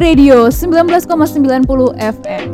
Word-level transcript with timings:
Radio 0.00 0.48
19,90 0.48 1.92
FM. 2.00 2.48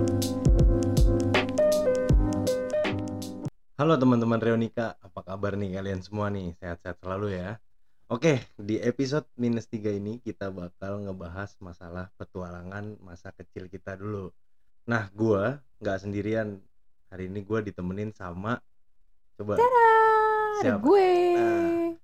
Halo 3.79 3.95
teman-teman 3.95 4.43
Reonika, 4.43 4.99
apa 4.99 5.23
kabar 5.23 5.55
nih 5.55 5.79
kalian 5.79 6.03
semua 6.03 6.27
nih? 6.27 6.59
Sehat-sehat 6.59 6.99
selalu 6.99 7.39
ya. 7.39 7.63
Oke, 8.11 8.43
di 8.59 8.83
episode 8.83 9.31
minus 9.39 9.71
3 9.71 9.95
ini 9.95 10.19
kita 10.19 10.51
bakal 10.51 11.07
ngebahas 11.07 11.55
masalah 11.63 12.11
petualangan 12.19 12.99
masa 12.99 13.31
kecil 13.31 13.71
kita 13.71 13.95
dulu. 13.95 14.35
Nah, 14.91 15.07
gua 15.15 15.63
nggak 15.79 16.03
sendirian. 16.03 16.59
Hari 17.15 17.31
ini 17.31 17.47
gua 17.47 17.63
ditemenin 17.63 18.11
sama 18.11 18.59
coba 19.39 19.55
Tada, 19.55 19.71
ada 19.71 20.63
Siapa? 20.67 20.83
gue. 20.83 21.11
Nah. 21.39 21.95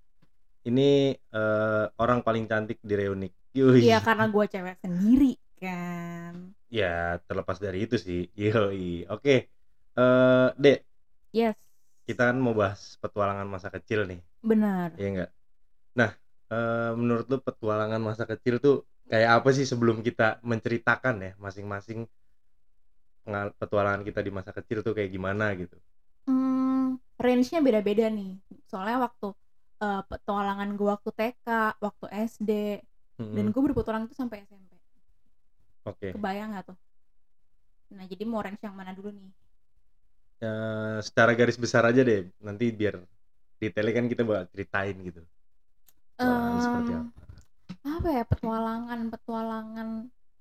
ini 0.71 1.19
eh, 1.19 1.85
orang 1.99 2.23
paling 2.23 2.47
cantik 2.47 2.79
di 2.79 2.95
Reonik. 2.95 3.42
Yui. 3.55 3.81
Iya 3.85 3.97
karena 4.07 4.25
gue 4.35 4.45
cewek 4.53 4.77
sendiri 4.85 5.31
kan. 5.61 6.35
Ya, 6.79 6.87
terlepas 7.29 7.59
dari 7.65 7.79
itu 7.85 7.97
sih. 8.07 8.19
Yoi. 8.41 9.05
Oke. 9.13 9.31
Eh, 9.99 10.47
Dek, 10.63 10.77
Yes, 11.33 11.57
kita 12.07 12.23
kan 12.31 12.37
mau 12.45 12.55
bahas 12.61 12.81
petualangan 13.03 13.49
masa 13.55 13.69
kecil 13.75 14.01
nih. 14.11 14.21
benar. 14.43 14.93
Iya 14.99 15.07
enggak? 15.13 15.31
Nah, 16.01 16.11
eh, 16.55 16.91
menurut 17.01 17.27
lu 17.33 17.39
petualangan 17.47 18.03
masa 18.09 18.25
kecil 18.33 18.55
tuh 18.65 18.75
kayak 19.11 19.31
apa 19.39 19.49
sih 19.57 19.67
sebelum 19.73 19.99
kita 20.09 20.25
menceritakan 20.51 21.17
ya 21.27 21.33
masing-masing 21.45 22.01
petualangan 23.61 24.03
kita 24.09 24.21
di 24.27 24.31
masa 24.35 24.51
kecil 24.51 24.79
tuh 24.87 24.93
kayak 24.97 25.11
gimana 25.15 25.55
gitu? 25.61 25.77
Hmm, 26.27 26.99
range-nya 27.25 27.59
beda-beda 27.67 28.07
nih. 28.17 28.31
Soalnya 28.71 28.97
waktu 29.07 29.27
eh, 29.83 30.03
petualangan 30.11 30.69
gue 30.79 30.89
waktu 30.95 31.11
TK, 31.19 31.47
waktu 31.85 32.05
SD, 32.31 32.51
gue 33.83 33.91
berpetualang 33.91 34.07
itu 34.07 34.15
sampai 34.15 34.47
SMP. 34.47 34.71
Oke. 35.83 36.15
Kebayang 36.15 36.55
nggak 36.55 36.65
tuh? 36.71 36.79
Nah 37.99 38.05
jadi 38.07 38.23
mau 38.23 38.39
range 38.39 38.63
yang 38.63 38.79
mana 38.79 38.95
dulu 38.95 39.11
nih? 39.11 39.31
Eh, 40.43 40.99
secara 41.03 41.35
garis 41.35 41.59
besar 41.59 41.83
aja 41.83 42.07
deh. 42.07 42.31
Nanti 42.39 42.71
biar 42.71 43.03
detailnya 43.59 43.95
kan 43.99 44.07
kita 44.07 44.23
bakal 44.23 44.47
ceritain 44.55 44.97
gitu. 45.03 45.21
Petualangan 46.15 46.61
seperti 46.63 46.93
apa? 46.95 47.11
apa 47.83 48.09
ya 48.15 48.23
petualangan 48.23 49.01
petualangan 49.11 49.89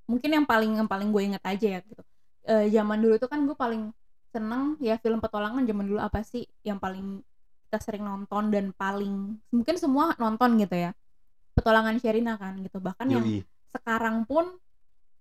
mungkin 0.05 0.29
yang 0.29 0.45
paling 0.45 0.77
yang 0.77 0.85
paling 0.85 1.09
gue 1.09 1.23
inget 1.25 1.41
aja 1.41 1.67
ya 1.77 1.81
gitu 1.81 2.03
Eh, 2.41 2.73
zaman 2.73 2.97
dulu 2.97 3.21
tuh 3.21 3.29
kan 3.29 3.45
gue 3.45 3.53
paling 3.53 3.93
seneng 4.33 4.73
ya 4.81 4.97
film 4.97 5.21
petualangan 5.21 5.61
zaman 5.61 5.85
dulu 5.85 6.01
apa 6.01 6.25
sih 6.25 6.41
yang 6.65 6.81
paling 6.81 7.21
kita 7.69 7.77
sering 7.77 8.01
nonton 8.01 8.49
dan 8.49 8.73
paling 8.73 9.37
mungkin 9.53 9.75
semua 9.77 10.17
nonton 10.17 10.57
gitu 10.57 10.73
ya 10.73 10.91
petualangan 11.61 11.95
Sherina 12.01 12.33
kan 12.41 12.57
gitu 12.59 12.81
bahkan 12.81 13.07
yang 13.07 13.23
Yoi. 13.23 13.45
sekarang 13.71 14.25
pun 14.25 14.45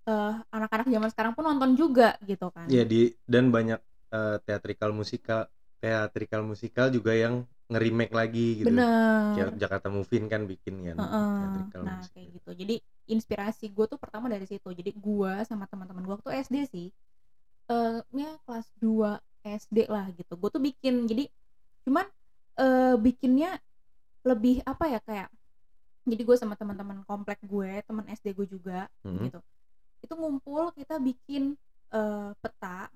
eh, 0.08 0.34
anak-anak 0.50 0.86
zaman 0.88 1.08
sekarang 1.12 1.32
pun 1.36 1.44
nonton 1.46 1.70
juga 1.76 2.16
gitu 2.24 2.48
kan 2.50 2.66
Iya 2.66 2.82
di 2.88 3.00
dan 3.28 3.52
banyak 3.52 3.80
eh, 4.10 4.36
teatrikal 4.48 4.90
musikal 4.96 5.46
teatrikal 5.80 6.42
musikal 6.44 6.88
juga 6.92 7.12
yang 7.16 7.44
nge-remake 7.70 8.12
lagi 8.12 8.46
gitu. 8.60 8.68
bener 8.68 9.54
Jakarta 9.56 9.88
Movie 9.88 10.20
kan 10.26 10.42
bikin 10.44 10.74
kan 10.82 10.96
Heeh. 10.98 11.28
teatrikal 11.38 11.80
Nah 11.86 11.96
musical. 11.96 12.12
kayak 12.12 12.28
gitu. 12.36 12.50
Jadi 12.58 12.74
inspirasi 13.10 13.64
gue 13.70 13.86
tuh 13.86 13.98
pertama 13.98 14.26
dari 14.26 14.44
situ. 14.44 14.68
Jadi 14.74 14.90
gue 14.92 15.32
sama 15.46 15.64
teman-teman 15.70 16.02
gue 16.04 16.14
waktu 16.18 16.30
SD 16.44 16.56
sih, 16.68 16.86
eh 17.70 17.98
ya 18.12 18.30
kelas 18.44 18.66
2 18.82 19.16
SD 19.46 19.86
lah 19.88 20.10
gitu. 20.18 20.34
Gue 20.36 20.50
tuh 20.52 20.62
bikin. 20.62 21.06
Jadi 21.08 21.24
cuman 21.86 22.06
eh 22.60 22.94
bikinnya 23.00 23.56
lebih 24.26 24.60
apa 24.66 24.84
ya 24.90 25.00
kayak. 25.02 25.28
Jadi 26.10 26.22
gue 26.26 26.36
sama 26.36 26.54
teman-teman 26.58 27.06
komplek 27.06 27.38
gue, 27.46 27.80
teman 27.86 28.04
SD 28.10 28.34
gue 28.34 28.46
juga 28.50 28.90
Mhm. 29.06 29.30
gitu. 29.30 29.38
Itu 30.02 30.12
ngumpul 30.18 30.74
kita 30.74 30.98
bikin 30.98 31.54
eh 31.90 32.30
peta. 32.38 32.90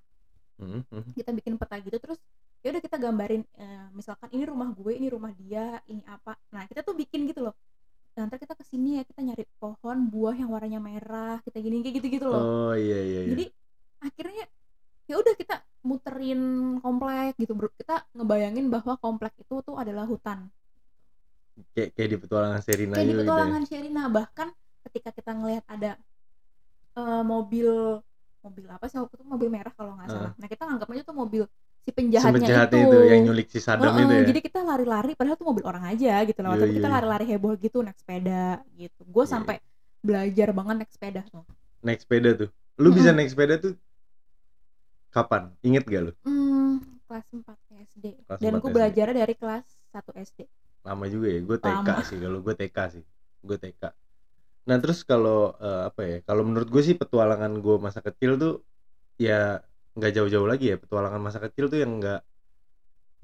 Mhm. 0.58 1.14
Kita 1.14 1.30
bikin 1.34 1.54
peta 1.58 1.78
gitu 1.82 1.96
terus 1.98 2.18
ya 2.64 2.72
udah 2.72 2.82
kita 2.82 2.96
gambarin 2.96 3.42
eh, 3.60 3.86
misalkan 3.92 4.28
ini 4.32 4.44
rumah 4.48 4.72
gue, 4.72 4.92
ini 4.96 5.06
rumah 5.12 5.32
dia, 5.36 5.78
ini 5.86 6.00
apa. 6.08 6.34
Nah 6.54 6.64
kita 6.66 6.80
tuh 6.82 6.94
bikin 6.96 7.26
gitu 7.30 7.44
loh 7.50 7.54
nah, 8.14 8.30
ntar 8.30 8.38
kita 8.38 8.54
ke 8.54 8.62
sini 8.62 8.98
ya 8.98 9.02
kita 9.02 9.26
nyari 9.26 9.42
pohon 9.58 10.06
buah 10.06 10.38
yang 10.38 10.46
warnanya 10.54 10.78
merah 10.78 11.42
kita 11.42 11.58
gini 11.58 11.82
kayak 11.82 11.94
gitu 11.98 12.06
gitu 12.14 12.26
loh 12.30 12.70
Oh 12.70 12.74
iya 12.78 12.94
iya 13.02 13.20
iya. 13.26 13.30
jadi 13.34 13.44
akhirnya 14.06 14.44
ya 15.10 15.14
udah 15.18 15.34
kita 15.34 15.56
muterin 15.82 16.40
komplek 16.78 17.34
gitu 17.42 17.52
bro 17.58 17.68
kita 17.74 18.06
ngebayangin 18.14 18.70
bahwa 18.70 18.94
komplek 19.02 19.34
itu 19.36 19.60
tuh 19.66 19.74
adalah 19.76 20.06
hutan 20.06 20.46
kayak 21.74 21.90
kayak 21.94 22.08
di 22.10 22.18
petualangan 22.18 22.60
Serina 22.62 22.94
kayak 22.98 23.06
di 23.06 23.12
gitu 23.12 23.20
ya. 23.20 23.24
petualangan 23.26 23.62
Sherina 23.66 24.02
bahkan 24.10 24.48
ketika 24.90 25.10
kita 25.14 25.30
ngelihat 25.34 25.64
ada 25.70 25.90
eh, 26.98 27.22
mobil 27.22 27.70
mobil 28.44 28.64
apa 28.68 28.84
sih 28.90 28.98
waktu 29.00 29.14
itu 29.16 29.24
mobil 29.24 29.48
merah 29.48 29.72
kalau 29.72 29.96
nggak 29.96 30.08
salah 30.10 30.32
nah 30.36 30.46
kita 30.50 30.62
anggap 30.68 30.88
aja 30.92 31.02
tuh 31.06 31.16
mobil 31.16 31.42
si 31.84 31.90
penjahatnya 31.92 32.32
Semenjahat 32.40 32.68
itu, 32.72 32.80
itu 32.80 32.98
yang 33.12 33.20
nyulik 33.28 33.48
si 33.52 33.60
Saddam 33.60 33.92
Heeh, 33.92 34.08
itu 34.08 34.14
ya. 34.16 34.24
Jadi 34.32 34.40
kita 34.40 34.60
lari-lari 34.64 35.12
padahal 35.12 35.36
tuh 35.36 35.48
mobil 35.52 35.64
orang 35.68 35.84
aja 35.84 36.24
gitu 36.24 36.40
loh. 36.40 36.56
Iya, 36.56 36.60
Tapi 36.64 36.70
iya, 36.72 36.78
kita 36.80 36.88
iya. 36.88 36.94
lari-lari 36.96 37.24
heboh 37.28 37.52
gitu 37.60 37.78
naik 37.84 37.98
sepeda 38.00 38.44
gitu. 38.72 39.00
Gue 39.04 39.24
Iya, 39.28 39.32
sampai 39.36 39.56
belajar 40.00 40.48
banget 40.56 40.74
naik 40.80 40.92
sepeda 40.96 41.20
tuh. 41.28 41.44
Naik 41.84 42.00
sepeda 42.00 42.30
tuh. 42.32 42.48
Lu 42.80 42.88
bisa 42.88 43.12
naik 43.12 43.28
sepeda 43.28 43.60
tuh 43.60 43.76
kapan? 45.12 45.52
Ingat 45.60 45.84
gak 45.84 46.02
lu? 46.08 46.12
Hmm, 46.24 46.80
kelas 47.04 47.26
4 47.36 47.52
SD. 47.92 48.06
Kelas 48.16 48.38
Dan 48.40 48.52
4 48.56 48.62
gue 48.64 48.70
belajar 48.72 49.06
dari 49.12 49.34
kelas 49.36 49.66
1 49.92 50.08
SD. 50.24 50.40
Lama 50.86 51.04
juga 51.14 51.26
ya. 51.34 51.40
Gue 51.48 51.58
TK 51.64 51.88
Lama. 51.88 52.06
sih 52.08 52.16
kalau 52.24 52.38
gue 52.44 52.54
TK 52.60 52.78
sih. 52.94 53.04
Gue 53.46 53.56
TK. 53.62 53.82
Nah 54.68 54.76
terus 54.82 54.98
kalau 55.10 55.38
eh, 55.60 55.82
apa 55.88 56.00
ya? 56.10 56.16
Kalau 56.28 56.42
menurut 56.48 56.68
gue 56.74 56.82
sih 56.88 56.96
petualangan 57.00 57.52
gue 57.64 57.76
masa 57.86 58.00
kecil 58.06 58.30
tuh 58.42 58.52
ya 59.26 59.60
nggak 59.96 60.12
jauh-jauh 60.16 60.48
lagi 60.52 60.64
ya. 60.72 60.76
Petualangan 60.82 61.20
masa 61.26 61.38
kecil 61.44 61.64
tuh 61.72 61.78
yang 61.82 61.92
nggak 62.00 62.20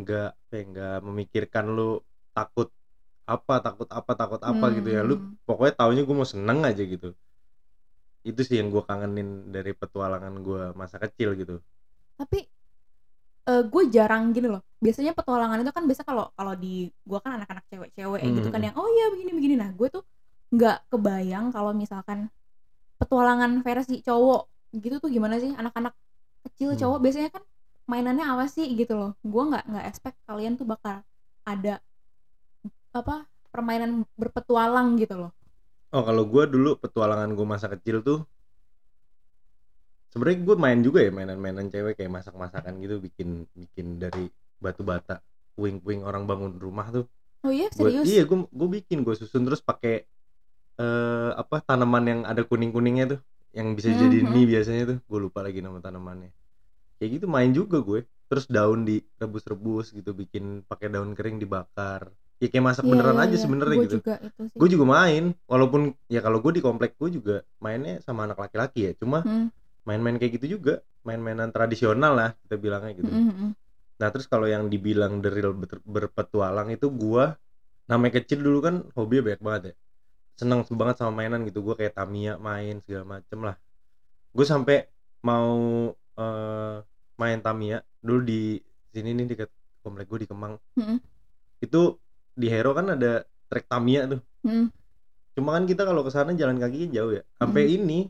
nggak 0.00 0.28
apa 0.32 0.52
ya, 0.56 0.62
nggak 0.72 0.94
memikirkan 1.06 1.64
lu 1.76 2.00
takut 2.36 2.68
apa 3.34 3.54
takut 3.66 3.88
apa 3.98 4.12
takut 4.20 4.40
apa 4.50 4.66
gitu 4.76 4.88
ya. 4.96 5.00
Lu 5.08 5.14
Hmm. 5.16 5.36
pokoknya 5.48 5.74
taunya 5.80 6.02
gue 6.08 6.16
mau 6.20 6.28
seneng 6.34 6.58
aja 6.68 6.82
gitu. 6.94 7.08
Itu 8.30 8.40
sih 8.44 8.56
yang 8.60 8.68
gue 8.74 8.82
kangenin 8.84 9.28
dari 9.54 9.72
petualangan 9.72 10.34
gue 10.46 10.62
masa 10.76 10.96
kecil 11.00 11.28
gitu. 11.40 11.54
Tapi 12.20 12.38
eh 13.48 13.62
gue 13.64 13.82
jarang 13.92 14.32
gini 14.36 14.48
loh. 14.50 14.62
Biasanya 14.80 15.12
petualangan 15.12 15.60
itu 15.60 15.72
kan 15.72 15.84
biasa 15.84 16.02
kalau 16.08 16.32
kalau 16.36 16.54
di 16.56 16.88
gue 16.88 17.18
kan 17.20 17.36
anak-anak 17.36 17.64
cewek-cewek 17.68 18.20
gitu 18.24 18.48
kan 18.48 18.60
Hmm. 18.60 18.66
yang 18.72 18.76
oh 18.76 18.88
iya 18.88 19.06
begini 19.12 19.30
begini. 19.36 19.54
Nah 19.60 19.70
gue 19.72 19.88
tuh 19.88 20.02
nggak 20.50 20.90
kebayang 20.90 21.52
kalau 21.54 21.70
misalkan 21.72 22.28
petualangan 22.98 23.62
versi 23.62 24.02
cowok 24.02 24.42
gitu 24.76 24.98
tuh 25.00 25.10
gimana 25.10 25.40
sih 25.40 25.52
anak-anak 25.54 25.94
kecil 26.48 26.72
Hmm. 26.74 26.80
cowok 26.80 26.98
biasanya 27.04 27.30
kan 27.32 27.42
mainannya 27.88 28.24
apa 28.24 28.44
sih 28.48 28.66
gitu 28.76 28.94
loh. 28.96 29.12
Gue 29.24 29.42
nggak 29.50 29.64
nggak 29.68 29.84
expect 29.88 30.16
kalian 30.24 30.54
tuh 30.56 30.64
bakal 30.68 31.02
ada 31.44 31.80
apa 32.90 33.24
permainan 33.50 34.04
berpetualang 34.18 34.98
gitu 34.98 35.16
loh. 35.26 35.32
Oh 35.90 36.02
kalau 36.06 36.22
gue 36.22 36.44
dulu 36.46 36.78
petualangan 36.78 37.34
gue 37.34 37.46
masa 37.46 37.66
kecil 37.66 38.02
tuh 38.02 38.22
sebenarnya 40.10 40.38
gue 40.42 40.56
main 40.56 40.78
juga 40.78 41.00
ya 41.00 41.10
mainan-mainan 41.10 41.66
cewek 41.66 41.94
kayak 41.94 42.12
masak-masakan 42.12 42.76
gitu 42.78 42.98
bikin 42.98 43.28
bikin 43.52 43.96
dari 43.96 44.26
batu 44.58 44.82
bata 44.82 45.22
puing-puing 45.54 46.02
orang 46.02 46.24
bangun 46.24 46.54
rumah 46.56 46.90
tuh 46.90 47.06
Oh 47.40 47.48
iya 47.48 47.72
Gua- 47.72 47.88
serius? 47.88 48.04
iya 48.04 48.22
gue 48.22 48.38
gue 48.44 48.68
bikin 48.74 49.00
gue 49.00 49.14
susun 49.14 49.42
terus 49.42 49.60
pakai 49.60 50.04
eh 50.76 51.30
apa 51.32 51.60
tanaman 51.60 52.04
yang 52.04 52.20
ada 52.24 52.42
kuning-kuningnya 52.42 53.06
tuh 53.08 53.20
yang 53.52 53.72
bisa 53.72 53.90
jadi 53.90 54.22
Mhm. 54.22 54.28
mie 54.28 54.46
biasanya 54.46 54.82
tuh 54.86 54.98
gue 55.00 55.18
lupa 55.20 55.40
lagi 55.40 55.58
nama 55.58 55.78
tanamannya 55.78 56.30
kayak 56.96 57.10
gitu 57.16 57.26
main 57.26 57.50
juga 57.50 57.80
gue 57.80 58.00
terus 58.26 58.46
daun 58.46 58.84
direbus-rebus 58.84 59.90
gitu 59.90 60.12
bikin 60.12 60.62
pakai 60.64 60.88
daun 60.88 61.12
kering 61.12 61.36
dibakar 61.36 62.12
ya 62.38 62.46
kayak 62.46 62.64
masak 62.64 62.84
Iya, 62.84 62.90
beneran 62.90 63.16
iya, 63.16 63.24
aja 63.24 63.36
iya. 63.36 63.42
sebenarnya 63.42 63.76
Gua 63.76 63.84
gitu 63.84 63.96
juga 63.98 64.14
itu 64.20 64.40
sih. 64.48 64.56
gue 64.56 64.68
juga 64.70 64.84
main 64.86 65.24
walaupun 65.44 65.80
ya 66.06 66.20
kalau 66.20 66.38
gue 66.38 66.52
di 66.52 66.62
komplek 66.62 66.94
gue 66.96 67.10
juga 67.10 67.36
mainnya 67.58 68.00
sama 68.00 68.24
anak 68.24 68.38
laki-laki 68.38 68.88
ya 68.88 68.92
cuma 68.96 69.20
Hmm. 69.20 69.48
Main-main 69.88 70.16
kayak 70.20 70.40
gitu 70.40 70.60
juga. 70.60 70.84
Main-mainan 71.00 71.48
tradisional 71.48 72.12
lah 72.12 72.30
kita 72.44 72.60
bilangnya 72.60 72.92
gitu. 72.92 73.08
Mm, 73.08 73.24
mm, 73.24 73.34
mm. 73.36 73.50
nah 74.00 74.08
terus 74.08 74.24
kalau 74.28 74.48
yang 74.48 74.68
dibilang 74.72 75.20
the 75.20 75.28
real 75.28 75.52
ber- 75.52 75.84
berpetualang 75.84 76.72
itu 76.72 76.88
gue 76.88 77.24
namanya 77.84 78.20
kecil 78.20 78.40
dulu 78.40 78.58
kan 78.64 78.74
hobi 78.96 79.24
banyak 79.24 79.40
banget 79.40 79.62
ya. 79.72 79.74
Seneng 80.40 80.64
banget 80.72 81.00
sama 81.00 81.12
mainan 81.24 81.44
gitu. 81.48 81.60
Gue 81.64 81.76
kayak 81.76 81.96
Tamiya 81.96 82.36
main 82.40 82.80
segala 82.84 83.18
macem 83.18 83.38
lah. 83.44 83.56
Gue 84.32 84.46
sampai 84.48 84.88
mau 85.24 85.52
eh, 86.16 86.76
main 87.20 87.38
Tamiya 87.40 87.84
dulu 88.00 88.20
di 88.24 88.56
sini 88.92 89.12
nih 89.12 89.26
dekat 89.36 89.50
komplek 89.84 90.08
gue 90.08 90.24
di 90.24 90.28
Kemang. 90.28 90.56
Mm-mm. 90.80 90.98
itu 91.60 92.00
di 92.32 92.48
Hero 92.48 92.72
kan 92.72 92.96
ada 92.96 93.24
trek 93.52 93.68
Tamiya 93.68 94.08
tuh. 94.08 94.20
Mm. 94.44 94.72
cuma 95.36 95.56
kan 95.56 95.64
kita 95.64 95.84
kalau 95.84 96.00
ke 96.04 96.10
sana 96.12 96.32
jalan 96.36 96.56
kaki 96.60 96.88
jauh 96.92 97.12
ya. 97.16 97.22
Sampai 97.40 97.68
ini 97.76 98.08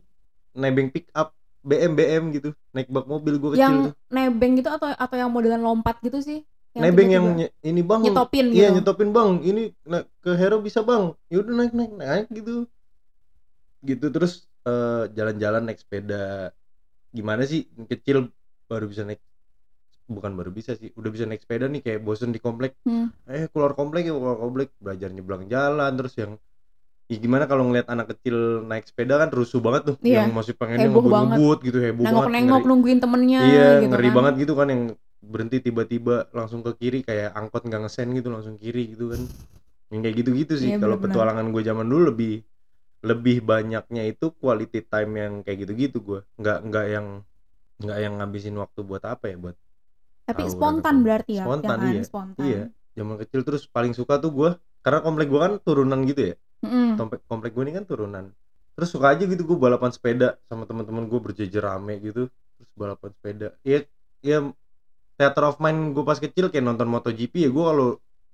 nebeng 0.54 0.90
pick 0.90 1.10
up 1.14 1.34
BM 1.60 1.92
BM 1.92 2.24
gitu. 2.32 2.50
Naik 2.72 2.88
bak 2.88 3.04
mobil 3.04 3.36
gue 3.36 3.50
kecil 3.52 3.60
Yang 3.60 3.76
tuh. 3.90 3.94
nebeng 4.08 4.52
gitu 4.56 4.70
atau 4.72 4.88
atau 4.90 5.16
yang 5.16 5.30
modelan 5.30 5.60
lompat 5.60 6.00
gitu 6.00 6.20
sih? 6.20 6.40
nebeng 6.70 7.10
yang 7.10 7.26
nye- 7.34 7.50
ini 7.66 7.82
bang. 7.82 7.98
nyetopin 7.98 8.54
gitu. 8.54 8.62
iya 8.62 8.70
nyetopin 8.70 9.10
bang. 9.10 9.42
Ini 9.42 9.62
na- 9.84 10.06
ke 10.22 10.30
Hero 10.38 10.62
bisa 10.62 10.80
bang. 10.80 11.12
Yaudah 11.28 11.52
naik 11.52 11.72
naik 11.74 11.92
naik 11.92 12.26
gitu. 12.30 12.64
Gitu 13.82 14.06
terus 14.08 14.46
eh, 14.62 15.04
jalan-jalan 15.12 15.66
naik 15.66 15.82
sepeda. 15.82 16.54
Gimana 17.10 17.42
sih? 17.42 17.66
Kecil 17.90 18.30
baru 18.70 18.86
bisa 18.86 19.02
naik 19.02 19.18
bukan 20.06 20.32
baru 20.32 20.54
bisa 20.54 20.78
sih. 20.78 20.94
Udah 20.94 21.10
bisa 21.10 21.26
naik 21.26 21.42
sepeda 21.42 21.66
nih 21.66 21.82
kayak 21.82 22.00
bosen 22.00 22.30
di 22.30 22.38
komplek. 22.38 22.78
Hmm. 22.86 23.10
eh 23.26 23.50
keluar 23.50 23.74
komplek 23.74 24.06
ya 24.06 24.14
keluar 24.14 24.38
komplek. 24.38 24.70
Belajar 24.78 25.10
nyebrang 25.10 25.50
jalan 25.50 25.90
terus 25.98 26.14
yang 26.14 26.38
ya 27.10 27.16
gimana 27.18 27.44
kalau 27.44 27.66
ngeliat 27.66 27.90
anak 27.90 28.14
kecil 28.14 28.62
naik 28.62 28.86
sepeda 28.86 29.18
kan 29.18 29.28
rusuh 29.28 29.58
banget 29.58 29.82
tuh 29.90 29.96
Iya. 30.00 30.22
yang 30.22 30.30
masih 30.30 30.54
Heboh 30.54 31.02
ngebut-ngebut 31.02 31.58
gitu 31.60 31.78
heboh 31.82 32.04
banget 32.06 32.14
Nengok-nengok 32.14 32.54
ngeri. 32.56 32.70
nungguin 32.70 32.98
temennya 33.02 33.40
iya 33.42 33.66
gitu 33.76 33.90
ngeri 33.90 34.08
kan. 34.08 34.14
banget 34.14 34.34
gitu 34.38 34.52
kan 34.54 34.66
yang 34.70 34.82
berhenti 35.20 35.56
tiba-tiba 35.60 36.30
langsung 36.30 36.62
ke 36.62 36.72
kiri 36.78 37.02
kayak 37.02 37.34
angkot 37.34 37.66
nggak 37.66 37.80
ngesen 37.82 38.14
gitu 38.14 38.28
langsung 38.30 38.54
kiri 38.56 38.94
gitu 38.94 39.10
kan 39.10 39.20
yang 39.90 40.00
kayak 40.00 40.16
gitu-gitu 40.16 40.54
sih 40.54 40.70
Iya, 40.70 40.78
kalau 40.78 40.96
petualangan 40.96 41.50
gue 41.50 41.62
zaman 41.62 41.84
dulu 41.84 42.14
lebih 42.14 42.46
lebih 43.00 43.36
banyaknya 43.42 44.02
itu 44.06 44.30
quality 44.32 44.86
time 44.86 45.12
yang 45.16 45.32
kayak 45.42 45.66
gitu-gitu 45.66 45.98
gue 45.98 46.20
nggak 46.36 46.58
nggak 46.62 46.86
yang 46.88 47.06
nggak 47.80 47.98
yang 47.98 48.12
ngabisin 48.16 48.54
waktu 48.54 48.80
buat 48.80 49.02
apa 49.02 49.24
ya 49.26 49.36
buat 49.36 49.56
Tapi 50.22 50.46
Tawuran 50.46 50.54
spontan 50.54 50.96
berarti 51.02 51.32
ya, 51.34 51.42
Spontan, 51.42 51.74
ya 51.74 51.82
kan? 51.82 51.90
iya. 51.90 52.02
Spontan. 52.06 52.42
iya 52.44 52.62
zaman 52.94 53.16
kecil 53.18 53.40
terus 53.42 53.62
paling 53.66 53.90
suka 53.90 54.14
tuh 54.16 54.30
gue 54.30 54.50
karena 54.80 55.00
komplek 55.00 55.26
gue 55.26 55.40
kan 55.40 55.52
turunan 55.58 56.00
gitu 56.04 56.22
ya 56.22 56.34
Mm-mm. 56.60 57.00
komplek 57.24 57.50
gue 57.50 57.64
ini 57.64 57.74
kan 57.74 57.84
turunan 57.84 58.24
terus 58.72 58.88
suka 58.88 59.10
aja 59.10 59.22
gitu 59.22 59.42
gue 59.42 59.58
balapan 59.58 59.90
sepeda 59.90 60.38
sama 60.44 60.64
teman-teman 60.64 61.04
gue 61.04 61.20
berjejer 61.20 61.60
rame 61.60 61.98
gitu 61.98 62.28
terus 62.28 62.70
balapan 62.74 63.10
sepeda 63.12 63.48
ya 63.60 63.84
ya 64.20 64.38
theater 65.16 65.44
of 65.46 65.56
mind 65.56 65.92
gue 65.92 66.00
pas 66.00 66.16
kecil 66.16 66.48
kayak 66.48 66.62
nonton 66.62 66.86
MotoGP 66.86 67.34
ya 67.38 67.50
gue 67.50 67.64
kalau 67.66 67.88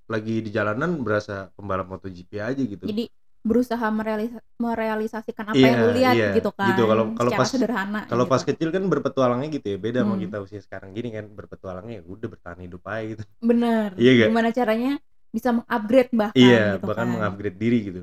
lagi 0.07 0.39
di 0.39 0.49
jalanan 0.49 0.99
berasa 0.99 1.51
pembalap 1.53 1.87
MotoGP 1.87 2.31
aja 2.37 2.57
gitu 2.57 2.83
Jadi 2.83 3.11
berusaha 3.43 3.87
merealis- 3.89 4.43
merealisasikan 4.57 5.45
apa 5.47 5.55
Iya, 5.55 5.67
yang 5.69 5.79
lu 5.79 5.89
lihat 5.93 6.15
iya. 6.15 6.29
gitu 6.35 6.51
kan. 6.51 6.67
Gitu, 6.69 6.83
kalau- 6.83 7.15
kalau 7.15 7.31
pas- 7.31 7.47
sederhana. 7.47 8.01
kalau 8.05 8.23
gitu. 8.23 8.33
pas 8.33 8.41
kecil 8.43 8.69
kan 8.69 8.83
berpetualangnya 8.85 9.49
gitu 9.49 9.67
ya 9.69 9.77
beda 9.77 9.99
sama 10.01 10.13
Hmm. 10.13 10.23
kita 10.23 10.37
usia 10.41 10.59
sekarang 10.59 10.91
gini 10.91 11.09
kan 11.11 11.25
berpetualangnya 11.29 11.99
ya 11.99 12.03
udah 12.05 12.27
bertahan 12.27 12.59
hidup 12.61 12.83
aja 12.83 13.03
gitu 13.09 13.23
bener. 13.39 13.95
Iya? 13.95 14.27
Gimana 14.27 14.51
caranya 14.51 14.91
bisa 15.29 15.49
mengupgrade 15.53 16.11
bahkan 16.13 16.35
iya 16.35 16.75
gitu 16.75 16.85
bahkan 16.85 17.03
kan. 17.03 17.13
mengupgrade 17.13 17.57
diri 17.57 17.79
gitu 17.85 18.01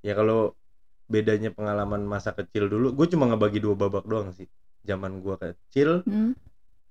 ya 0.00 0.12
kalau 0.12 0.54
bedanya 1.06 1.50
pengalaman 1.50 2.02
masa 2.04 2.30
kecil 2.30 2.66
dulu 2.66 2.94
gue 2.94 3.06
cuma 3.08 3.26
ngebagi 3.26 3.58
dua 3.58 3.74
babak 3.74 4.06
doang 4.06 4.30
sih 4.30 4.46
zaman 4.82 5.20
gue 5.20 5.34
kecil 5.36 6.02
Hmm. 6.06 6.32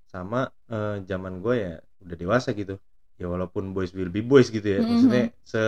sama 0.05 0.49
eh, 0.67 1.01
zaman 1.05 1.39
gue 1.39 1.55
ya 1.55 1.73
udah 2.01 2.17
dewasa 2.17 2.51
gitu 2.51 2.77
ya 3.15 3.27
walaupun 3.27 3.71
boys 3.71 3.91
will 3.91 4.09
be 4.09 4.21
boys 4.21 4.49
gitu 4.49 4.65
ya 4.65 4.79
Mhm. 4.81 4.89
maksudnya 4.89 5.23
se 5.43 5.61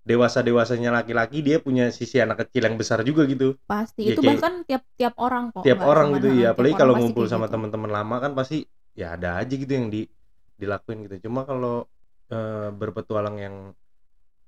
dewasa 0.00 0.40
dewasanya 0.40 0.90
laki-laki 0.90 1.40
dia 1.40 1.60
punya 1.60 1.92
sisi 1.92 2.16
anak 2.16 2.48
kecil 2.48 2.66
yang 2.66 2.76
besar 2.76 3.04
juga 3.04 3.24
gitu 3.24 3.54
Pasti 3.62 4.08
Ya, 4.08 4.16
itu 4.16 4.20
kayak- 4.20 4.40
bahkan 4.40 4.54
tiap 4.64 4.82
tiap 4.96 5.14
orang 5.18 5.52
kok. 5.52 5.62
tiap 5.62 5.80
orang 5.82 6.16
gitu 6.16 6.28
ya 6.32 6.52
apalagi 6.52 6.74
kalau 6.74 6.96
ngumpul 6.96 7.28
sama 7.28 7.46
gitu. 7.46 7.52
teman-teman 7.54 7.90
lama 7.90 8.16
kan 8.18 8.32
pasti 8.32 8.64
ya 8.92 9.14
ada 9.14 9.38
aja 9.38 9.54
gitu 9.54 9.68
yang 9.70 9.88
di 9.88 10.08
dilakuin 10.56 11.04
gitu 11.04 11.28
cuma 11.28 11.44
kalau 11.44 11.84
eh, 12.30 12.68
berpetualang 12.70 13.36
yang 13.36 13.56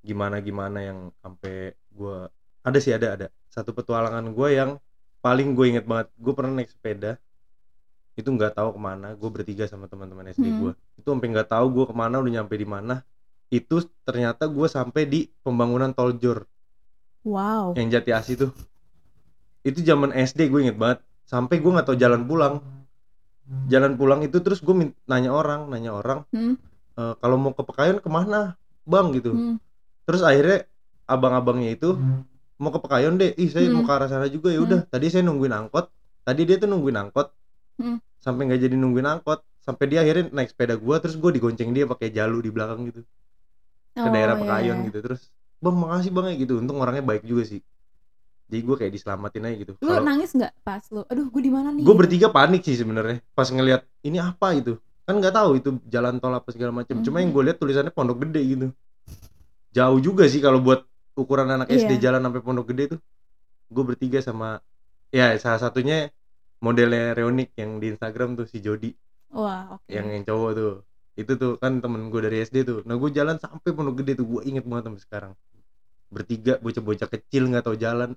gimana 0.01 0.39
gimana 0.39 0.79
yang 0.83 0.99
sampai 1.19 1.75
gua 1.93 2.29
ada 2.63 2.79
sih 2.79 2.95
ada 2.95 3.09
ada. 3.15 3.27
Satu 3.51 3.75
petualangan 3.75 4.33
gue 4.33 4.49
yang 4.55 4.71
paling 5.21 5.53
gue 5.55 5.67
inget 5.71 5.85
banget 5.87 6.09
gue 6.15 6.33
pernah 6.33 6.63
naik 6.63 6.71
sepeda. 6.71 7.19
Itu 8.15 8.31
nggak 8.31 8.55
tahu 8.57 8.77
ke 8.77 8.81
mana 8.81 9.13
gue 9.13 9.31
bertiga 9.33 9.65
sama 9.67 9.89
teman-teman 9.89 10.31
SD 10.31 10.47
Hmm. 10.47 10.59
gue 10.63 10.73
itu 10.97 11.09
sampai 11.09 11.29
nggak 11.33 11.49
tahu 11.51 11.67
gue 11.75 11.85
ke 11.91 11.95
mana 11.95 12.23
udah 12.23 12.33
nyampe 12.41 12.55
di 12.55 12.65
mana. 12.65 13.03
Itu 13.53 13.83
ternyata 14.07 14.49
gue 14.49 14.67
sampai 14.67 15.03
di 15.05 15.21
pembangunan 15.43 15.93
tol 15.93 16.17
Jor. 16.17 16.47
Wow. 17.23 17.79
yang 17.79 17.87
Jati 17.87 18.11
Asih 18.11 18.35
tuh. 18.35 18.51
Itu 19.63 19.79
zaman 19.83 20.11
SD 20.11 20.51
gue 20.51 20.67
inget 20.67 20.75
banget. 20.75 21.03
Sampai 21.23 21.63
gue 21.63 21.71
nggak 21.71 21.87
tahu 21.87 21.99
jalan 21.99 22.27
pulang. 22.27 22.59
Jalan 23.69 23.95
pulang 23.95 24.23
itu 24.25 24.39
terus 24.41 24.59
gue 24.59 24.75
nanya 25.05 25.31
orang 25.31 25.69
nanya 25.69 25.93
orang 25.93 26.25
Hmm. 26.31 26.57
"Eh, 26.95 27.15
kalau 27.19 27.37
mau 27.37 27.53
ke 27.53 27.63
Pekayon 27.63 27.99
ke 28.01 28.09
mana? 28.09 28.55
Bang 28.87 29.11
gitu. 29.15 29.31
Hmm. 29.35 29.57
terus 30.03 30.19
akhirnya 30.27 30.67
abang-abangnya 31.05 31.71
itu 31.73 31.95
mau 32.57 32.71
ke 32.71 32.79
Pekayon 32.79 33.17
deh. 33.17 33.35
Ih 33.35 33.49
saya 33.49 33.67
mau 33.69 33.83
Hmm. 33.83 33.89
ke 33.89 33.93
arah 33.93 34.09
sana 34.09 34.27
juga. 34.27 34.49
Ya 34.49 34.61
udah 34.61 34.87
tadi 34.87 35.07
saya 35.09 35.23
nungguin 35.23 35.51
angkot. 35.51 35.91
Tadi 36.23 36.43
dia 36.45 36.57
tuh 36.57 36.69
nungguin 36.69 36.97
angkot. 36.99 37.29
Hmm. 37.73 37.99
sampai 38.23 38.47
nggak 38.47 38.61
jadi 38.63 38.77
nungguin 38.79 39.09
angkot. 39.09 39.43
Sampai 39.59 39.87
dia 39.87 40.03
akhirnya 40.03 40.31
naik 40.31 40.51
sepeda 40.51 40.75
gua 40.75 40.99
terus 40.99 41.15
gue 41.15 41.31
digonceng 41.33 41.71
dia 41.71 41.87
pakai 41.87 42.11
jalu 42.11 42.39
di 42.39 42.51
belakang 42.51 42.87
gitu. 42.87 43.03
Ke 43.93 44.05
Oh, 44.05 44.11
daerah 44.11 44.35
iya, 44.35 44.43
Pekayon 44.43 44.77
iya. 44.79 44.87
gitu. 44.91 44.99
Terus 45.03 45.21
bang 45.59 45.77
makasih 45.77 46.11
bang 46.11 46.27
ya 46.31 46.35
gitu. 46.37 46.53
Untung 46.59 46.79
orangnya 46.79 47.03
baik 47.03 47.23
juga 47.23 47.43
sih. 47.45 47.59
Jadi 48.47 48.61
gue 48.63 48.77
kayak 48.77 48.93
diselamatin 48.93 49.43
aja 49.43 49.57
gitu. 49.57 49.73
Lu 49.79 49.89
Kalau- 49.89 50.05
nangis 50.05 50.31
nggak 50.31 50.53
pas 50.61 50.85
lu? 50.89 51.03
Aduh, 51.09 51.27
gue 51.27 51.43
di 51.43 51.51
mana 51.51 51.73
nih? 51.73 51.83
gue 51.83 51.89
gitu. 51.89 51.99
bertiga 51.99 52.29
panik 52.29 52.63
sih 52.63 52.77
sebenarnya. 52.77 53.25
Pas 53.33 53.49
ngelihat 53.49 53.83
ini 54.03 54.19
apa 54.19 54.49
itu? 54.53 54.77
Kan 55.03 55.19
nggak 55.19 55.35
tahu 55.35 55.51
itu 55.57 55.69
jalan 55.89 56.21
tol 56.21 56.31
apa 56.31 56.49
segala 56.53 56.71
macam 56.73 57.01
cuma 57.01 57.19
Mhm. 57.19 57.23
yang 57.23 57.31
gue 57.33 57.43
lihat 57.49 57.59
tulisannya 57.59 57.91
Pondok 57.91 58.23
Gede 58.23 58.41
gitu. 58.45 58.67
Jauh 59.73 59.99
juga 59.99 60.29
sih 60.29 60.39
kalau 60.39 60.61
buat 60.61 60.85
ukuran 61.17 61.49
anak 61.49 61.69
SD 61.69 61.97
Iya. 61.99 62.11
jalan 62.11 62.21
sampai 62.25 62.41
Pondok 62.41 62.67
Gede 62.73 62.97
tuh 62.97 63.01
gue 63.73 63.85
bertiga 63.89 64.21
sama 64.21 64.61
ya 65.09 65.33
salah 65.37 65.61
satunya 65.61 66.09
modelnya 66.61 67.13
Reonik 67.13 67.53
yang 67.57 67.81
di 67.81 67.93
Instagram 67.93 68.37
tuh 68.39 68.47
si 68.47 68.61
Jody. 68.63 68.93
Wah, 69.33 69.77
oke. 69.81 69.89
yang 69.89 70.13
yang 70.13 70.25
cowok 70.25 70.51
tuh. 70.55 70.73
Itu 71.17 71.33
tuh 71.37 71.53
kan 71.61 71.81
temen 71.81 72.09
gue 72.13 72.21
dari 72.21 72.45
SD 72.45 72.65
tuh. 72.65 72.79
Nah 72.85 72.97
gue 72.97 73.11
jalan 73.13 73.37
sampai 73.37 73.73
Pondok 73.73 74.01
Gede 74.05 74.21
tuh 74.21 74.27
gue 74.29 74.41
inget 74.47 74.65
banget 74.65 74.89
sampai 74.89 75.03
sekarang. 75.03 75.33
Bertiga 76.13 76.61
bocah-bocah 76.61 77.09
kecil 77.09 77.49
nggak 77.49 77.65
tahu 77.65 77.77
jalan. 77.77 78.13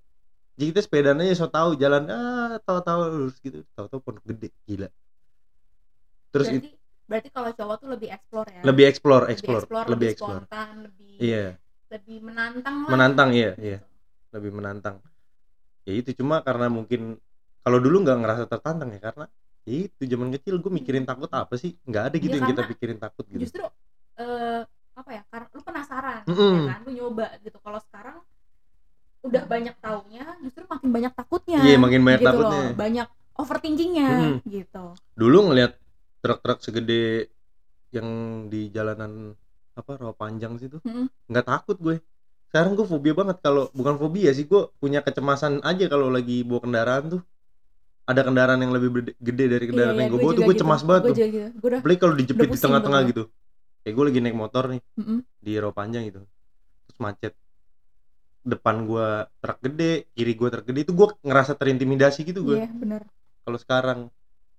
Jadi 0.56 0.66
kita 0.72 0.82
sepedaan 0.84 1.20
aja 1.20 1.36
so 1.36 1.48
tahu 1.52 1.76
jalan 1.76 2.08
ah 2.08 2.56
tahu-tahu 2.64 3.00
lurus 3.12 3.40
gitu. 3.40 3.64
Tahu-tahu 3.76 4.00
Pondok 4.04 4.24
Gede 4.28 4.52
gila. 4.64 4.88
Terus 6.32 6.48
berarti 6.52 6.68
it- 6.72 6.80
berarti 7.06 7.30
kalau 7.30 7.52
cowok 7.54 7.76
tuh 7.80 7.90
lebih 7.94 8.10
explore 8.12 8.50
ya. 8.50 8.62
lebih 8.66 8.86
explore 8.90 9.24
lebih 9.24 9.34
explore 9.36 9.62
explore, 9.62 9.86
lebih 9.86 9.94
lebih 9.94 10.08
explore. 10.10 10.42
spontan, 10.42 10.74
lebih 10.90 11.12
iya 11.22 11.46
lebih 11.92 12.18
menantang 12.26 12.76
lah. 12.86 12.90
menantang 12.92 13.30
iya 13.34 13.52
gitu. 13.54 13.62
iya 13.62 13.80
lebih 14.34 14.52
menantang 14.52 14.96
ya 15.86 15.94
itu 15.94 16.12
cuma 16.18 16.42
karena 16.42 16.68
mungkin 16.68 17.22
kalau 17.62 17.78
dulu 17.82 18.02
nggak 18.06 18.18
ngerasa 18.22 18.44
tertantang 18.50 18.90
ya 18.94 19.02
karena 19.02 19.26
ya 19.66 19.74
itu 19.90 20.02
zaman 20.06 20.30
kecil 20.34 20.62
gue 20.62 20.72
mikirin 20.74 21.06
takut 21.06 21.30
apa 21.34 21.54
sih 21.58 21.74
nggak 21.86 22.04
ada 22.14 22.16
gitu 22.22 22.36
Ya, 22.36 22.40
yang 22.42 22.50
kita 22.54 22.62
pikirin 22.70 22.98
takut 23.02 23.26
gitu 23.30 23.42
Justru 23.50 23.64
eh, 24.18 24.62
apa 24.96 25.10
ya? 25.12 25.24
Karena 25.28 25.48
lu 25.52 25.62
penasaran, 25.62 26.22
Mm-mm. 26.24 26.54
ya 26.56 26.62
kan? 26.72 26.80
Lu 26.88 26.92
nyoba 26.96 27.28
gitu. 27.44 27.58
Kalau 27.60 27.80
sekarang 27.84 28.18
udah 29.25 29.44
banyak 29.44 29.75
taunya, 29.82 30.24
justru 30.39 30.63
makin 30.70 30.89
banyak 30.94 31.13
takutnya. 31.18 31.60
Iya, 31.65 31.75
makin 31.82 32.01
banyak 32.06 32.22
gitu 32.24 32.30
takutnya. 32.32 32.62
Loh. 32.63 32.74
Banyak 32.80 33.08
overthinkingnya 33.36 34.08
Mm-mm. 34.08 34.36
gitu. 34.48 34.86
dulu 35.20 35.38
ngelihat 35.51 35.75
truk-truk 36.24 36.63
segede 36.63 37.27
yang 37.92 38.08
di 38.48 38.72
jalanan 38.72 39.36
apa 39.75 39.91
rawa 40.00 40.15
panjang 40.15 40.55
situ 40.55 40.79
Mm-mm. 40.88 41.12
nggak 41.27 41.46
takut 41.46 41.77
gue. 41.77 41.96
Sekarang 42.50 42.79
gue 42.79 42.88
fobia 42.88 43.12
banget. 43.12 43.38
Kalau 43.44 43.67
bukan 43.75 44.00
fobia 44.00 44.32
sih 44.32 44.48
gue 44.48 44.72
punya 44.79 45.03
kecemasan 45.03 45.60
aja 45.62 45.86
kalau 45.91 46.08
lagi 46.08 46.41
bawa 46.48 46.63
kendaraan 46.63 47.05
tuh. 47.20 47.22
Ada 48.05 48.22
kendaraan 48.22 48.62
yang 48.62 48.72
lebih 48.72 49.17
gede 49.17 49.46
dari 49.50 49.65
kendaraan 49.67 49.98
yang 49.98 50.13
gue 50.13 50.22
bawa 50.22 50.34
tuh 50.38 50.44
gue 50.46 50.55
cemas 50.55 50.82
banget 50.88 51.01
Gue 51.03 51.12
tuh. 51.12 51.17
gitu. 51.27 51.48
Udah 51.60 51.77
apalagi 51.84 52.00
kalau 52.00 52.15
dijepit 52.15 52.48
di 52.53 52.60
tengah-tengah 52.62 53.01
gitu. 53.12 53.24
Kayak 53.84 53.94
gue 53.98 54.05
lagi 54.08 54.20
naik 54.24 54.38
motor 54.38 54.63
nih 54.72 54.82
Mm-mm. 54.96 55.20
di 55.44 55.51
rawa 55.60 55.74
panjang 55.75 56.03
gitu. 56.08 56.22
Terus 56.88 56.98
macet. 57.03 57.34
Depan 58.46 58.86
gue 58.86 59.08
truk 59.41 59.60
gede 59.65 59.91
kiri 60.13 60.34
gue 60.38 60.50
truk 60.53 60.65
gede 60.70 60.79
itu 60.86 60.94
gue 60.94 61.08
ngerasa 61.25 61.58
terintimidasi 61.58 62.24
gitu 62.24 62.46
gue. 62.46 62.58
Iya, 62.62 62.70
bener. 62.72 63.01
kalau 63.44 63.58
sekarang. 63.60 64.00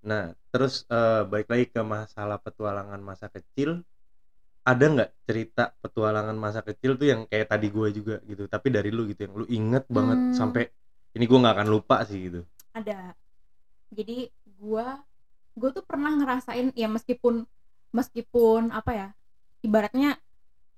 Nah 0.05 0.35
terus 0.51 0.85
eh, 0.91 1.23
balik 1.25 1.49
lagi 1.49 1.67
ke 1.71 1.81
masalah 1.81 2.37
petualangan 2.43 2.99
masa 3.01 3.31
kecil 3.31 3.81
ada 4.67 4.85
nggak 4.85 5.11
cerita 5.23 5.71
petualangan 5.79 6.35
masa 6.35 6.61
kecil 6.61 6.99
tuh 6.99 7.07
yang 7.07 7.21
kayak 7.31 7.47
tadi 7.47 7.71
gue 7.71 7.89
juga 7.95 8.19
gitu 8.27 8.51
tapi 8.51 8.75
dari 8.75 8.91
lu 8.91 9.07
gitu 9.07 9.31
yang 9.31 9.35
lu 9.39 9.47
inget 9.47 9.87
banget 9.87 10.19
Hmm. 10.19 10.35
sampai 10.35 10.67
ini 11.15 11.25
gue 11.25 11.39
nggak 11.39 11.55
akan 11.55 11.69
lupa 11.71 12.03
sih 12.03 12.19
gitu. 12.29 12.41
Ada. 12.75 13.15
Jadi 13.95 14.29
gua 14.59 15.01
gua 15.57 15.71
tuh 15.73 15.87
pernah 15.87 16.13
ngerasain 16.13 16.75
ya 16.75 16.91
meskipun 16.91 17.47
meskipun 17.95 18.75
apa 18.75 18.91
ya 18.93 19.09
ibaratnya 19.63 20.19